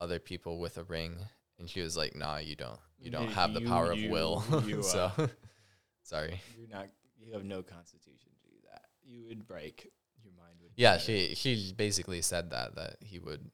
[0.00, 1.16] other people with a ring.
[1.58, 2.78] And she was like, "Nah, you don't.
[3.00, 5.26] You don't have the power you- of will." you, so, uh,
[6.04, 6.40] sorry.
[6.56, 6.86] You're not.
[7.18, 8.37] You have no constitution to do that.
[9.10, 9.90] You would break.
[10.22, 10.72] Your mind would.
[10.76, 13.50] Yeah, she she basically said that that he would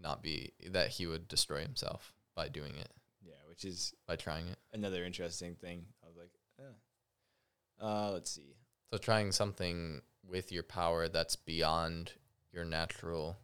[0.00, 2.90] not be that he would destroy himself by doing it
[3.22, 4.58] Yeah, which is by trying it.
[4.72, 5.84] another interesting thing.
[6.02, 7.84] I was like, eh.
[7.84, 8.56] uh, let's see.
[8.92, 12.12] So trying something with your power that's beyond
[12.52, 13.36] your natural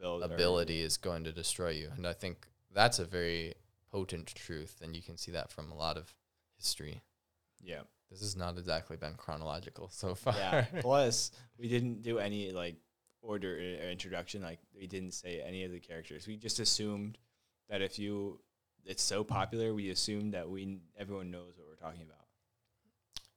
[0.00, 0.34] Ability.
[0.34, 3.54] ability is going to destroy you, and I think that's a very
[3.90, 6.14] potent truth, and you can see that from a lot of
[6.56, 7.00] history.
[7.60, 7.82] Yeah.
[8.10, 10.34] This has not exactly been chronological so far.
[10.34, 10.64] Yeah.
[10.80, 12.76] Plus, we didn't do any like
[13.20, 14.42] order or or introduction.
[14.42, 16.26] Like we didn't say any of the characters.
[16.26, 17.18] We just assumed
[17.68, 18.40] that if you,
[18.86, 22.24] it's so popular, we assumed that we everyone knows what we're talking about.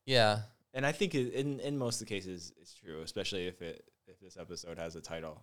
[0.06, 0.40] yeah,
[0.74, 3.84] And I think it, in in most of the cases it's true, especially if it
[4.08, 5.42] if this episode has a title.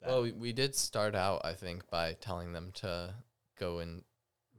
[0.00, 3.14] that- Well, we, we did start out, I think, by telling them to
[3.58, 4.02] go and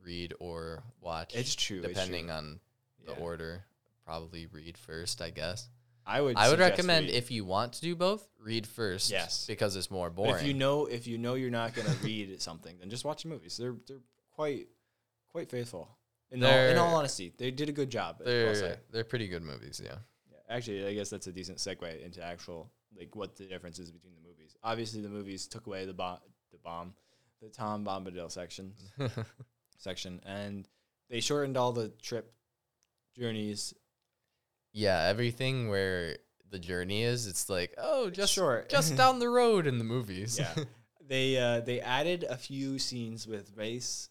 [0.04, 1.36] read or watch.
[1.36, 1.82] it's true.
[1.82, 2.38] depending it's true.
[2.38, 2.60] on
[3.06, 3.20] the Yeah.
[3.20, 3.66] order.
[4.10, 5.70] Probably read first, I guess.
[6.04, 6.36] I would.
[6.36, 7.14] I would recommend read.
[7.16, 9.12] if you want to do both, read first.
[9.12, 9.46] Yes.
[9.46, 10.36] because it's more But boring.
[10.42, 13.30] if you know if you know you're not gonna read something, then just watch the
[13.30, 13.56] movies.
[13.56, 13.98] They're they're
[14.34, 14.70] quite
[15.32, 15.88] quite faithful.
[16.32, 18.18] In all, in all honesty, they did a good job.
[18.26, 19.80] They're they're pretty good movies.
[19.84, 19.98] Yeah.
[20.32, 23.92] Yeah, actually, I guess that's a decent segue into actual like what the difference is
[23.92, 24.56] between the movies.
[24.64, 26.18] Obviously, the movies took away the bomb,
[26.52, 26.96] the bomb,
[27.44, 28.74] the Tom Bombadil section
[29.78, 30.68] section, and
[31.12, 32.34] they shortened all the trip
[33.16, 33.76] journeys.
[34.72, 36.18] Yeah, everything where
[36.50, 37.28] the journey is.
[37.28, 38.70] It's like, oh, just short.
[38.70, 40.40] just down the road in the movies.
[40.40, 40.64] yeah.
[41.08, 44.10] They uh, they added a few scenes with wraiths,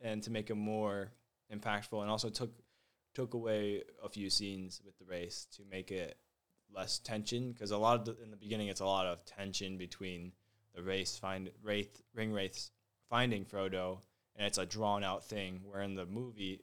[0.00, 1.10] and to make it more
[1.52, 2.52] impactful, and also took
[3.14, 6.16] took away a few scenes with the wraiths to make it
[6.72, 7.50] less tension.
[7.50, 10.30] Because a lot of the, in the beginning, it's a lot of tension between
[10.72, 12.70] the race find wraith ring wraiths
[13.10, 13.98] finding Frodo,
[14.36, 15.62] and it's a drawn out thing.
[15.64, 16.60] Where in the movie,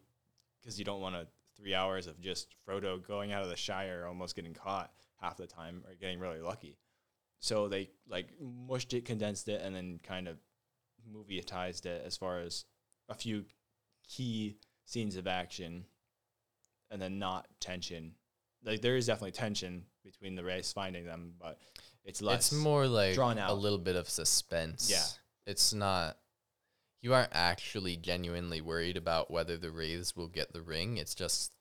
[0.61, 4.05] because you don't want to three hours of just Frodo going out of the Shire,
[4.07, 6.77] almost getting caught half the time, or getting really lucky.
[7.39, 10.37] So they like mushed it, condensed it, and then kind of
[11.11, 12.65] movieatized it as far as
[13.09, 13.45] a few
[14.07, 15.85] key scenes of action,
[16.89, 18.13] and then not tension.
[18.63, 21.59] Like there is definitely tension between the wraiths finding them, but
[22.05, 22.51] it's less.
[22.51, 23.49] It's more like drawn out.
[23.49, 24.89] a little bit of suspense.
[24.89, 25.03] Yeah.
[25.51, 26.17] It's not
[27.03, 30.97] you aren't actually genuinely worried about whether the Wraiths will get the ring.
[30.97, 31.51] It's just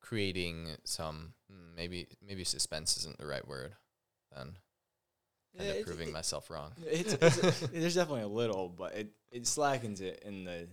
[0.00, 3.74] creating some mm, maybe maybe suspense isn't the right word.
[4.36, 4.58] Then
[5.56, 6.72] kind Yeah, of proving it- myself wrong.
[6.86, 10.68] it's, it's there's definitely a little, but it, it slackens it in the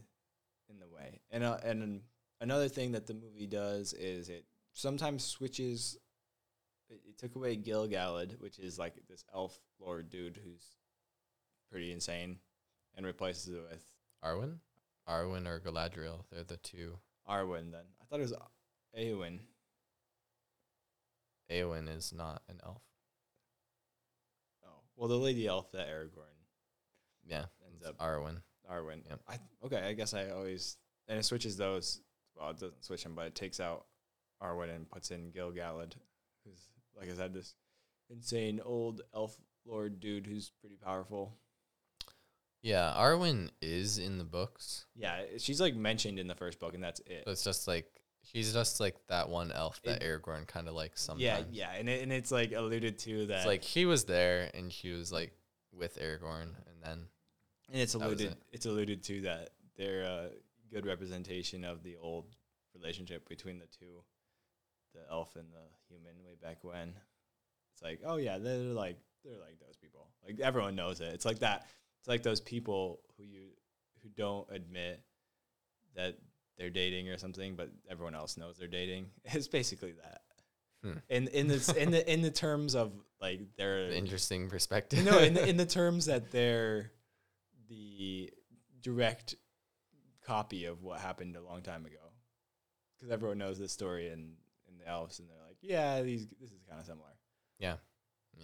[0.69, 1.21] in the way.
[1.29, 2.01] And uh, and
[2.41, 5.97] another thing that the movie does is it sometimes switches.
[6.89, 10.75] It, it took away Gil-galad, which is like this elf lord dude who's
[11.69, 12.39] pretty insane,
[12.95, 13.83] and replaces it with
[14.23, 14.59] Arwen?
[15.07, 16.97] Arwen or Galadriel, they're the two.
[17.29, 17.71] Arwen.
[17.71, 18.33] Then I thought it was
[18.97, 19.39] Eowyn.
[21.51, 22.81] Eowyn is not an elf.
[24.65, 26.37] Oh, well, the lady elf that Aragorn
[27.25, 28.41] Yeah, ends up Arwen.
[28.71, 29.01] Arwen.
[29.09, 29.19] Yep.
[29.27, 29.77] I okay.
[29.87, 32.01] I guess I always and it switches those.
[32.35, 33.85] Well, it doesn't switch them, but it takes out
[34.41, 35.93] Arwen and puts in Gil-galad,
[36.45, 37.55] who's like I said, this
[38.09, 41.37] insane old elf lord dude who's pretty powerful.
[42.61, 44.85] Yeah, Arwen is in the books.
[44.95, 47.23] Yeah, she's like mentioned in the first book, and that's it.
[47.25, 47.87] But it's just like
[48.23, 51.23] she's just like that one elf that It- Aragorn kind of likes sometimes.
[51.23, 53.37] yeah, yeah, and it, and it's like alluded to that.
[53.37, 55.33] It's like he was there and she was like
[55.73, 57.07] with Aragorn, and then
[57.71, 58.37] and it's alluded it.
[58.51, 60.29] it's alluded to that they're a
[60.71, 62.35] good representation of the old
[62.75, 64.03] relationship between the two,
[64.93, 66.93] the elf and the human way back when.
[67.73, 70.09] It's like, oh yeah, they're like they're like those people.
[70.25, 71.11] Like everyone knows it.
[71.13, 71.65] It's like that.
[72.01, 73.49] It's like those people who you
[74.01, 75.03] who don't admit
[75.95, 76.17] that
[76.57, 79.07] they're dating or something, but everyone else knows they're dating.
[79.25, 80.21] It's basically that.
[80.83, 80.97] Hmm.
[81.09, 85.05] In in this in the in the terms of like their interesting perspective.
[85.05, 86.91] no, in the, in the terms that they're
[87.69, 88.31] the
[88.81, 89.35] direct
[90.25, 91.99] copy of what happened a long time ago,
[92.97, 94.33] because everyone knows this story in
[94.67, 97.11] in the elves, and they're like, yeah, these this is kind of similar,
[97.59, 97.75] yeah.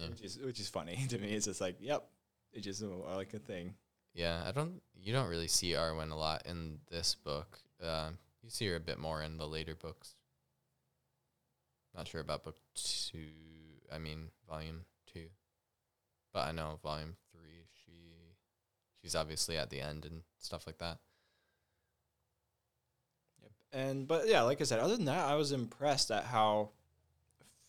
[0.08, 1.32] which is which is funny to me.
[1.32, 2.08] It's just like, yep,
[2.52, 3.74] it's just uh, like a thing.
[4.14, 4.80] Yeah, I don't.
[5.00, 7.58] You don't really see Arwen a lot in this book.
[7.82, 8.10] Uh,
[8.42, 10.14] you see her a bit more in the later books.
[11.96, 13.18] Not sure about book two.
[13.92, 15.26] I mean, volume two,
[16.32, 17.66] but I know volume three.
[17.84, 17.92] She,
[19.00, 20.98] she's obviously at the end and stuff like that.
[23.42, 23.50] Yep.
[23.72, 26.70] And but yeah, like I said, other than that, I was impressed at how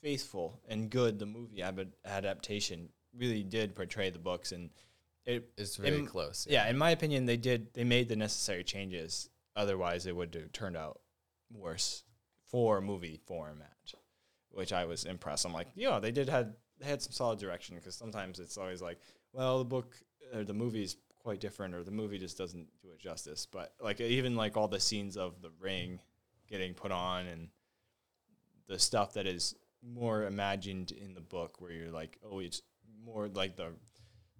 [0.01, 4.69] faithful and good the movie ab- adaptation really did portray the books, and
[5.25, 6.47] it It's very In- close.
[6.49, 7.73] yeah, in my opinion, they did.
[7.73, 9.29] They made the necessary changes.
[9.55, 11.01] Otherwise, it would have turned out
[11.51, 12.03] worse
[12.45, 13.93] for movie format,
[14.51, 15.45] which I was impressed.
[15.45, 18.81] I'm like, yeah, they did had they had some solid direction because sometimes it's always
[18.81, 18.99] like,
[19.33, 19.95] well, the book
[20.33, 23.45] or the movie is quite different, or the movie just doesn't do it justice.
[23.45, 25.99] But like even like all the scenes of the ring
[26.47, 27.49] getting put on and
[28.67, 32.61] the stuff that is more imagined in the book, where you're like, oh, it's
[33.03, 33.73] more like the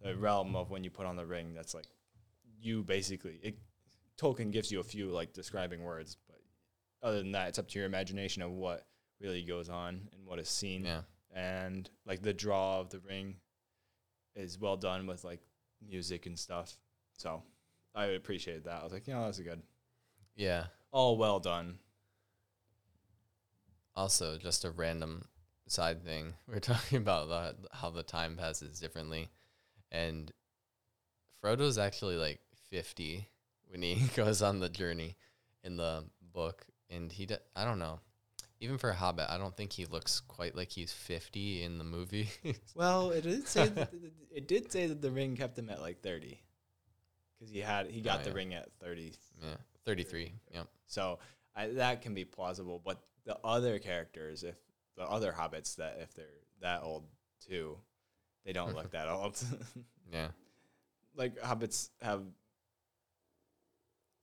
[0.01, 1.53] the realm of when you put on the ring.
[1.53, 1.88] That's like
[2.62, 3.57] you basically it.
[4.19, 6.39] Tolkien gives you a few like describing words, but
[7.01, 8.85] other than that, it's up to your imagination of what
[9.21, 10.83] really goes on and what is seen.
[10.83, 11.01] yeah.
[11.33, 13.35] And like the draw of the ring
[14.35, 15.41] is well done with like
[15.88, 16.77] music and stuff.
[17.17, 17.43] So
[17.95, 18.81] I appreciated that.
[18.81, 19.62] I was like, yeah, that's a good.
[20.35, 20.65] Yeah.
[20.91, 21.79] All well done.
[23.95, 25.26] Also, just a random
[25.72, 26.34] side thing.
[26.47, 29.30] We're talking about the, how the time passes differently,
[29.91, 30.32] and
[31.41, 32.39] Frodo's actually like
[32.70, 33.28] fifty
[33.70, 35.15] when he goes on the journey
[35.63, 36.03] in the
[36.34, 37.28] book, and he.
[37.55, 37.99] I don't know.
[38.61, 41.86] Even for a Hobbit, I don't think he looks quite like he's fifty in the
[41.86, 42.30] movie.
[42.76, 43.93] Well, it did say that,
[44.32, 46.41] it did say that the ring kept him at like thirty,
[47.38, 48.36] because he had he oh, got Oh, the yeah.
[48.36, 49.13] ring at thirty.
[49.41, 49.55] yeah,
[49.86, 50.34] thirty-three.
[50.53, 50.67] Yep.
[50.88, 51.20] So
[51.55, 52.82] I, that can be plausible.
[52.84, 54.55] But the other characters, if
[55.00, 56.26] the other hobbits that if they're
[56.62, 57.06] that old
[57.47, 57.78] too,
[58.45, 59.41] they don't look that old.
[60.12, 60.30] Yeah.
[61.16, 62.24] like hobbits have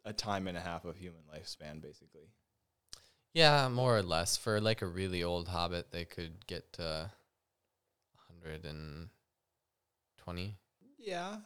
[0.05, 2.29] a time and a half of human lifespan, basically.
[3.35, 4.37] Yeah, more or less.
[4.37, 7.11] For like a really old Hobbit, they could get to
[8.29, 9.11] hundred and
[10.19, 10.57] twenty.
[10.99, 11.37] Yeah,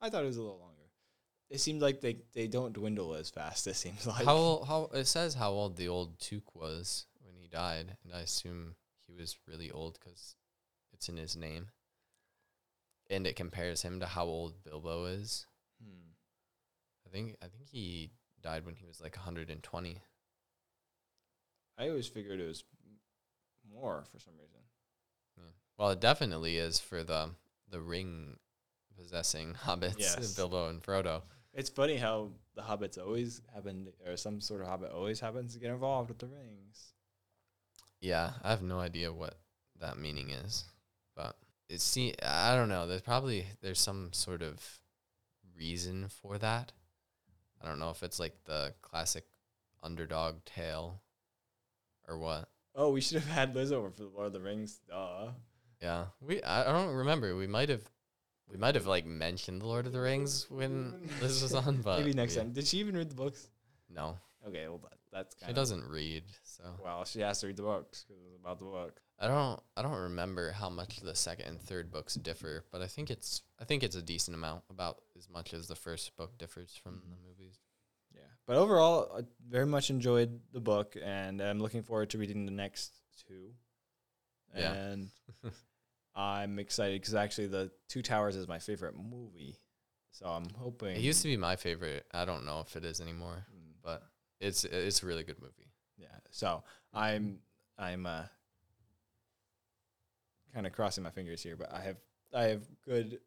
[0.00, 0.90] I thought it was a little longer.
[1.48, 3.68] It seemed like they they don't dwindle as fast.
[3.68, 7.06] It seems like how old, how it says how old the old Took was
[7.52, 8.74] died, and I assume
[9.06, 10.34] he was really old because
[10.92, 11.68] it's in his name,
[13.10, 15.46] and it compares him to how old Bilbo is.
[15.82, 16.12] Hmm.
[17.06, 18.10] I think I think he
[18.42, 19.98] died when he was like 120.
[21.78, 22.64] I always figured it was
[23.70, 24.58] more for some reason.
[25.78, 27.30] Well, it definitely is for the
[27.70, 28.36] the ring
[28.96, 30.32] possessing hobbits, Yes.
[30.36, 31.22] Bilbo and Frodo.
[31.54, 35.60] It's funny how the hobbits always happen, or some sort of hobbit always happens to
[35.60, 36.94] get involved with the rings.
[38.02, 39.38] Yeah, I have no idea what
[39.80, 40.64] that meaning is,
[41.16, 41.36] but
[41.68, 42.86] it see I don't know.
[42.86, 44.60] There's probably there's some sort of
[45.56, 46.72] reason for that.
[47.62, 49.24] I don't know if it's like the classic
[49.82, 51.00] underdog tale
[52.08, 52.48] or what.
[52.74, 54.80] Oh, we should have had Liz over for the Lord of the Rings.
[54.88, 55.28] Duh.
[55.80, 57.36] Yeah, we I I don't remember.
[57.36, 57.82] We might have
[58.50, 62.00] we might have like mentioned the Lord of the Rings when this was on, but
[62.00, 62.52] Maybe next we- time.
[62.52, 63.48] Did she even read the books?
[63.88, 65.56] No, Okay, well that, that's kind she of.
[65.56, 69.00] doesn't read, so Well, she has to read the books because it's about the book.
[69.18, 72.86] I don't I don't remember how much the second and third books differ, but I
[72.88, 76.36] think it's I think it's a decent amount, about as much as the first book
[76.38, 77.58] differs from the movies.
[78.14, 82.44] Yeah, but overall, I very much enjoyed the book, and I'm looking forward to reading
[82.46, 82.92] the next
[83.28, 83.52] two.
[84.56, 84.72] Yeah.
[84.72, 85.08] And
[86.14, 89.56] I'm excited because actually, the Two Towers is my favorite movie,
[90.10, 90.96] so I'm hoping.
[90.96, 92.04] It used to be my favorite.
[92.12, 93.61] I don't know if it is anymore, Mm,
[94.42, 95.70] it's it's a really good movie.
[95.96, 96.62] Yeah, so
[96.92, 97.38] I'm
[97.78, 98.24] I'm uh,
[100.54, 101.96] kind of crossing my fingers here, but I have
[102.34, 103.20] I have good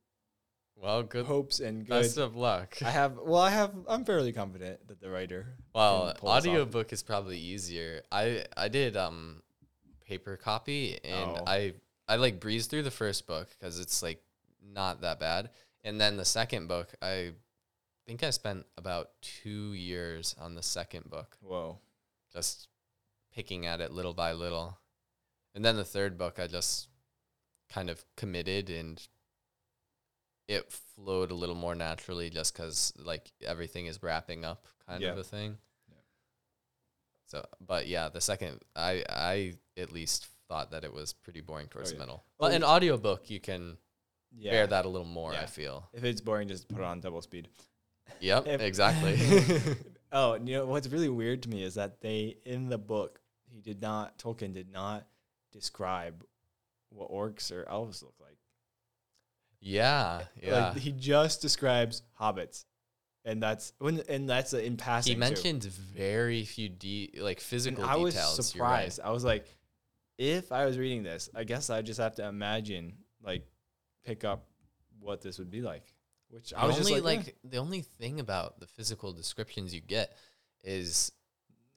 [0.75, 1.25] Well, good.
[1.25, 2.01] hopes and good.
[2.01, 2.77] Best of luck.
[2.83, 5.57] I have well, I have I'm fairly confident that the writer.
[5.73, 8.01] Well, audiobook is probably easier.
[8.11, 9.41] I I did um
[10.07, 11.43] paper copy and Oh.
[11.47, 11.73] I
[12.07, 14.21] I like breezed through the first book because it's like
[14.63, 15.49] not that bad,
[15.83, 17.31] and then the second book I
[18.05, 21.79] think I spent about two years on the second book, Whoa.
[22.33, 22.67] just
[23.33, 24.77] picking at it little by little,
[25.53, 26.87] and then the third book I just
[27.69, 29.01] kind of committed and
[30.47, 35.17] it flowed a little more naturally just because like everything is wrapping up kind of
[35.17, 35.57] a thing.
[35.89, 35.95] Yeah.
[37.25, 41.67] So, but yeah, the second I I at least thought that it was pretty boring
[41.67, 42.05] towards Oh, the yeah.
[42.05, 42.23] middle.
[42.27, 43.77] Oh, But an audiobook you can
[44.37, 44.51] Yeah.
[44.51, 45.41] bear that a little more, Yeah.
[45.41, 45.89] I feel.
[45.91, 47.49] If it's boring, just put it on double speed.
[48.19, 49.17] Yep, If- exactly.
[50.11, 53.59] oh, you know what's really weird to me is that they in the book he
[53.61, 55.05] did not Tolkien did not
[55.51, 56.23] describe
[56.89, 58.37] what orcs or elves look like.
[59.59, 60.67] yeah, yeah.
[60.69, 62.65] Like he just describes hobbits,
[63.25, 65.11] and that's when and that's uh, in passing.
[65.11, 65.19] he too.
[65.19, 68.37] mentioned very few de- like And physical I was details.
[68.37, 68.45] right.
[68.45, 68.99] surprised.
[69.03, 69.47] I was like,
[70.17, 72.93] if I was reading this, I guess I just have to imagine
[73.23, 73.45] like
[74.05, 74.45] pick up
[74.99, 75.93] what this would be like.
[76.35, 77.31] Which I The was only just like, like, eh.
[77.45, 80.15] the only thing about the physical descriptions you get
[80.63, 81.11] is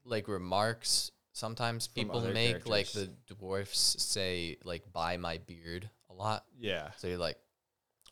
[0.04, 3.36] like remarks sometimes From people make like the characters.
[3.38, 7.38] dwarfs say like by my beard a lot yeah, so you're like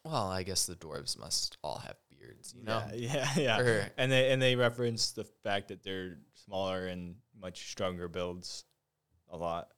[0.05, 3.59] well i guess the dwarves must all have beards you know yeah, yeah, yeah.
[3.61, 8.65] Or- and they and they reference the fact that they're smaller and much stronger builds
[9.31, 9.69] a lot.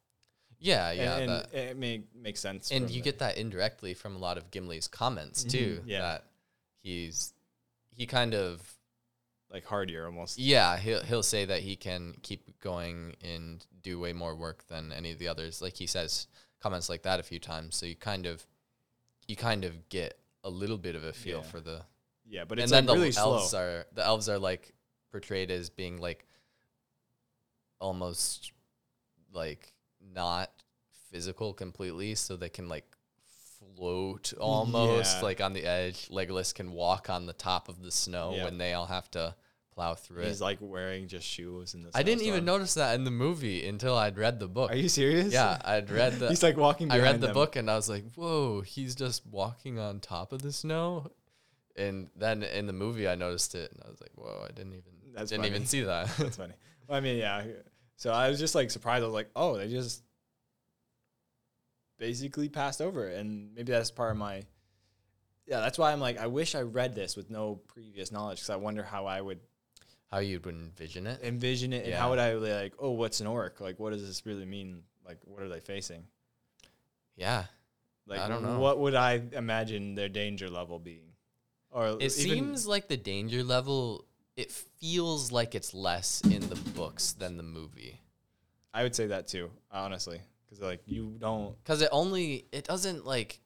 [0.58, 2.70] yeah yeah and, and it make, makes sense.
[2.72, 6.00] and you get that indirectly from a lot of gimli's comments Mhm, too yeah.
[6.00, 6.24] that
[6.80, 7.32] he's
[7.90, 8.60] he kind of
[9.50, 10.38] like hardier almost.
[10.38, 14.92] Yeah, he'll he'll say that he can keep going and do way more work than
[14.92, 15.62] any of the others.
[15.62, 16.26] Like he says
[16.60, 18.46] comments like that a few times, so you kind of
[19.26, 21.42] you kind of get a little bit of a feel Yeah.
[21.44, 21.82] for the
[22.26, 23.34] Yeah, but and it's then like the really slow.
[23.38, 24.72] elves are the elves are like
[25.10, 26.26] portrayed as being like
[27.80, 28.52] almost
[29.32, 29.72] like
[30.14, 30.50] not
[31.10, 32.84] physical completely, so they can like
[33.76, 35.22] float almost Yeah.
[35.22, 36.08] like on the edge.
[36.08, 38.44] Legolas can walk on the top of the snow Yeah.
[38.44, 39.34] when they all have to
[39.74, 40.28] plow through it.
[40.28, 41.90] He's like wearing just shoes in the.
[41.94, 44.70] I didn't even notice that in the movie until I'd read the book.
[44.72, 45.32] Are you serious?
[45.32, 46.28] Yeah, I'd read the.
[46.28, 46.90] He's like walking.
[46.90, 47.34] I read the them.
[47.34, 51.12] book and I was like, "Whoa, he's just walking on top of the snow."
[51.76, 54.72] And then in the movie, I noticed it, and I was like, "Whoa, I didn't
[54.72, 56.54] even That's didn't even see that." That's funny.
[56.88, 57.44] Well, I mean, yeah.
[57.96, 59.02] So I was just like surprised.
[59.02, 60.02] I was like, oh, they just
[61.98, 64.44] basically passed over, and maybe that's part of my.
[65.46, 68.50] Yeah, that's why I'm like, I wish I read this with no previous knowledge because
[68.50, 69.40] I wonder how I would
[70.10, 71.20] How you would envision it?
[71.22, 73.60] envision it, and how would I be like, oh, what's an orc?
[73.60, 74.82] Like, what does this really mean?
[75.06, 76.04] Like, what are they facing?
[77.16, 77.44] Yeah,
[78.06, 78.58] Like, I don't know.
[78.60, 81.12] What would I imagine their danger level being?
[81.70, 84.04] Or it seems like the danger level.
[84.36, 88.00] It feels like it's less in the books than the movie.
[88.72, 91.56] I would say that too, honestly, because like you don't.
[91.62, 93.40] because it only it doesn't like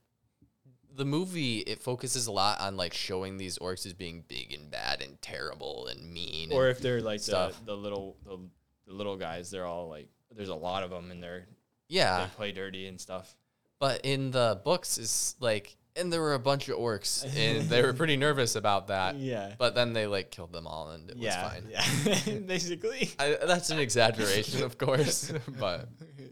[0.95, 4.71] the movie it focuses a lot on like showing these orcs as being big and
[4.71, 7.63] bad and terrible and mean Or and- if they're like the, stuff.
[7.65, 8.39] the little the,
[8.87, 11.47] the little guys, they're all like there's a lot of them and they're
[11.89, 13.35] yeah they play dirty and stuff.
[13.79, 17.83] but in the books it's like and there were a bunch of orcs and they
[17.83, 19.55] were pretty nervous about that Yeah.
[19.59, 21.43] but then they like killed them all and it yeah.
[21.43, 22.39] was fine Yeah.
[22.47, 23.11] Basically.
[23.19, 25.89] I, that's an exaggeration of course but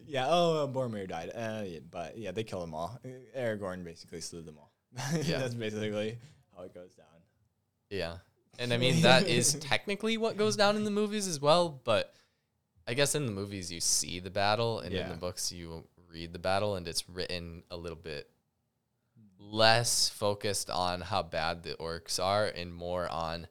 [0.06, 0.26] yeah.
[0.28, 1.30] Oh, uh, Boromir died.
[1.32, 2.98] Uh, yeah, but yeah, they killed them all.
[3.36, 4.72] Aragorn basically slew them all.
[5.22, 5.38] Yeah.
[5.38, 6.18] That's basically
[6.56, 7.06] how it goes down.
[7.90, 8.16] Yeah.
[8.58, 12.12] And I mean that is technically what goes down in the movies as well, but
[12.88, 16.32] I guess in the movies you see the battle and in the books you read
[16.32, 18.28] the battle and it's written a little bit
[19.40, 23.48] less focused on how bad the orcs are and more on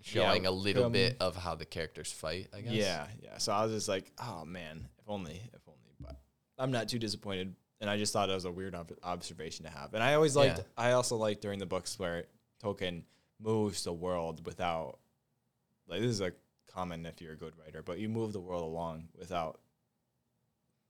[0.00, 2.72] showing a little um, bit of how the characters fight, I guess.
[2.72, 3.38] Yeah, yeah.
[3.38, 5.80] So I was just like, oh man, if only, if only.
[6.00, 6.16] But
[6.58, 9.70] I'm not too disappointed, and I just thought it was a weird ob- observation to
[9.70, 9.94] have.
[9.94, 10.64] And I always liked, Yeah.
[10.76, 12.24] I also liked during the books where
[12.62, 13.02] Tolkien
[13.40, 14.98] moves the world without,
[15.88, 16.32] like this is a
[16.72, 19.60] common if you're a good writer, but you move the world along without.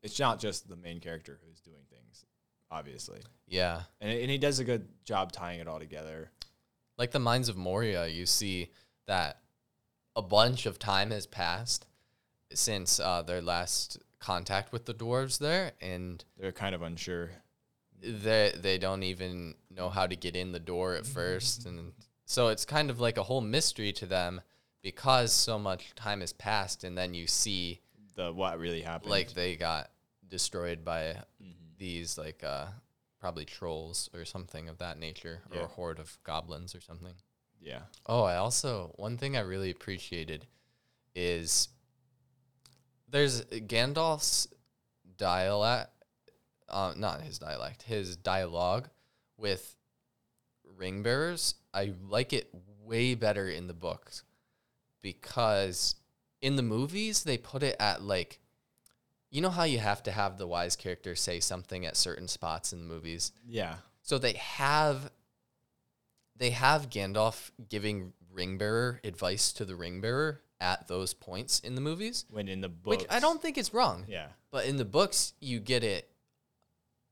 [0.03, 2.25] It's not just the main character who's doing things,
[2.71, 3.83] obviously, Yeah.
[4.01, 6.31] and and he does a good job tying it all together.
[6.99, 8.71] Like the Mines of Moria, you see
[9.07, 9.41] that
[10.15, 11.87] a bunch of time has passed
[12.53, 17.31] since uh, their last contact with the dwarves there, and They're kind of unsure.
[18.01, 21.93] they they don't even know how to get in the door at first, and
[22.25, 24.41] so it's kind of like a whole mystery to them
[24.83, 27.81] because so much time has passed, and then you see
[28.15, 29.11] The what really happened.
[29.11, 29.91] like they got
[30.29, 31.66] destroyed by Mhm.
[31.79, 32.67] These like uh
[33.21, 37.15] probably trolls or something of that nature or a horde of goblins or something.
[37.61, 40.47] yeah, Oh, I also one thing I really appreciated
[41.15, 41.69] is
[43.09, 44.49] there's Gandalf's
[45.17, 45.91] dialect,
[46.69, 48.89] uh, not his dialect, his dialogue
[49.37, 49.77] with
[50.77, 51.55] ring bearers.
[51.73, 52.51] I like it
[52.85, 54.23] way better in the books
[55.03, 55.97] because
[56.43, 58.41] in the movies they put it at like,
[59.37, 62.73] you know how you have to have the wise character say something at certain spots
[62.73, 63.33] in the movies.
[63.47, 63.75] yeah.
[64.03, 65.11] So they have
[66.37, 72.25] they have Gandalf giving Ringbearer advice to the Ringbearer at those points in the movies,
[72.31, 74.05] When in the books, which I don't think it's wrong.
[74.09, 74.29] Yeah.
[74.51, 76.09] But in the books, you get it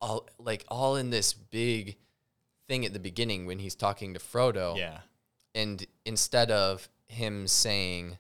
[0.01, 1.97] all like all in this big
[2.69, 5.01] thing at the beginning when he's talking to Frodo, Yeah.
[5.55, 8.17] and instead of him saying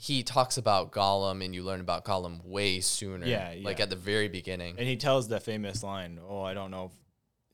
[0.00, 3.26] he talks about Gollum and you learn about Gollum way sooner.
[3.26, 4.76] Yeah, Like at the very beginning.
[4.78, 6.92] And he tells the famous line, "Oh, I don't know if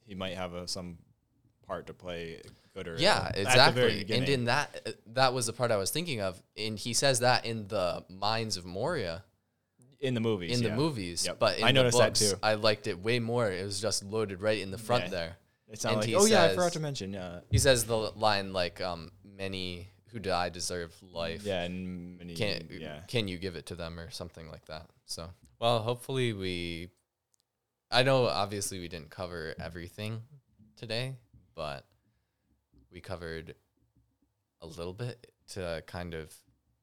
[0.06, 0.98] he might have a, some
[1.66, 2.42] part to play,
[2.74, 4.18] good or Yeah, ill," at the very exactly.
[4.18, 6.42] And in that, uh, that was the part I was thinking of.
[6.54, 9.24] And he says that in the Mines of Moria
[10.00, 10.70] in the movies, in yeah.
[10.70, 11.38] the movies, Yep.
[11.38, 12.34] but in I the noticed that too.
[12.42, 13.50] I liked it way more.
[13.50, 15.10] It was just loaded right in the front Yeah.
[15.10, 15.36] there.
[15.68, 18.52] It's not and like, oh yeah, I forgot to mention, yeah, He says the line
[18.52, 21.42] like, um, "Many who die deserve life.
[21.44, 24.86] yeah, and many, Can yeah, can you give it to them or something like that?"
[25.06, 26.88] So, well, hopefully we.
[27.90, 30.22] I know obviously we didn't cover everything
[30.76, 31.16] today,
[31.56, 31.84] but
[32.92, 33.54] we covered
[34.62, 36.32] a little bit to kind of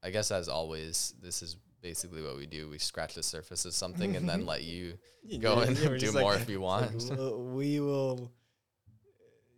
[0.03, 2.69] I guess as always, this is basically what we do.
[2.69, 4.97] We scratch the surface of something and then let you
[5.39, 7.09] go and Yeah, we're do more like- if you want.
[7.09, 8.32] like, we'll- we will,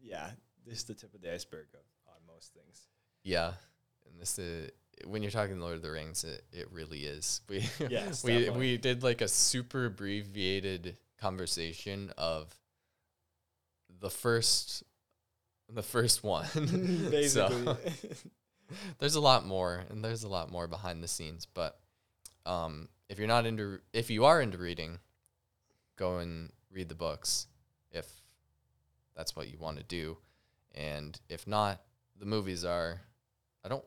[0.01, 0.29] yeah,
[0.65, 2.87] this is the tip of the iceberg of, on most things.
[3.23, 3.53] Yeah.
[4.09, 4.71] And this is
[5.05, 7.41] when you're talking Lord of the Rings, it, it really is.
[7.49, 8.59] We Yes, we definitely.
[8.59, 12.53] we did like a super abbreviated conversation of
[13.99, 14.83] the first
[15.69, 16.45] the first one.
[16.55, 17.77] Basically, So
[18.99, 21.79] there's a lot more and there's a lot more behind the scenes but
[22.45, 24.99] um, if you're not into if you are into reading
[25.97, 27.47] go and read the books
[27.91, 28.07] if
[29.15, 30.17] that's what you want to do
[30.73, 31.81] and if not
[32.19, 33.01] the movies are
[33.63, 33.83] i don't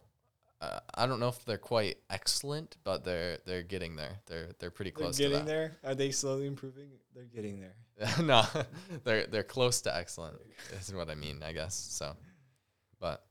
[0.61, 4.71] uh, i don't know if they're quite excellent but they're they're getting there they're they're
[4.71, 5.77] pretty they're close getting to there.
[5.85, 6.89] Are they slowly improving?
[7.15, 7.75] They're getting there.
[8.23, 8.43] no
[9.05, 10.37] they're they're close to excellent
[10.79, 12.15] is what i mean i guess so
[13.01, 13.25] but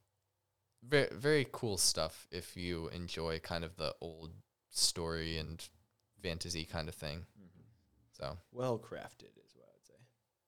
[0.88, 4.32] very very cool stuff if you enjoy kind of the old
[4.70, 5.68] story and
[6.22, 7.26] fantasy kind of thing.
[8.12, 9.94] So Well crafted is what I'd say.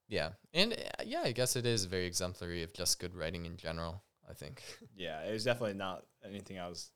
[0.08, 3.56] yeah, and uh, yeah, I guess it is very exemplary of just good writing in
[3.56, 4.02] general.
[4.28, 4.62] I think.
[4.96, 6.90] Yeah, it was definitely not anything I was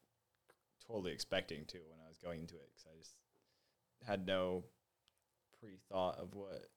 [0.86, 3.14] totally expecting to when I was going into it because I just
[4.06, 4.64] had no
[5.60, 6.68] pre thought of what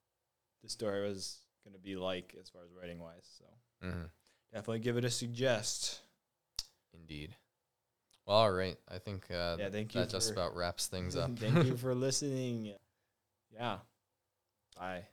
[0.63, 3.27] the story was going to be like as far as writing wise.
[3.37, 3.45] So
[3.81, 4.05] hmm
[4.53, 6.01] definitely give it a suggest.
[6.93, 7.35] Indeed.
[8.25, 8.77] Well, all right.
[8.89, 11.37] I think uh, Yeah, thank you that just about wraps things up.
[11.39, 12.73] Thank you for listening.
[13.53, 13.77] yeah.
[14.77, 15.05] Bye.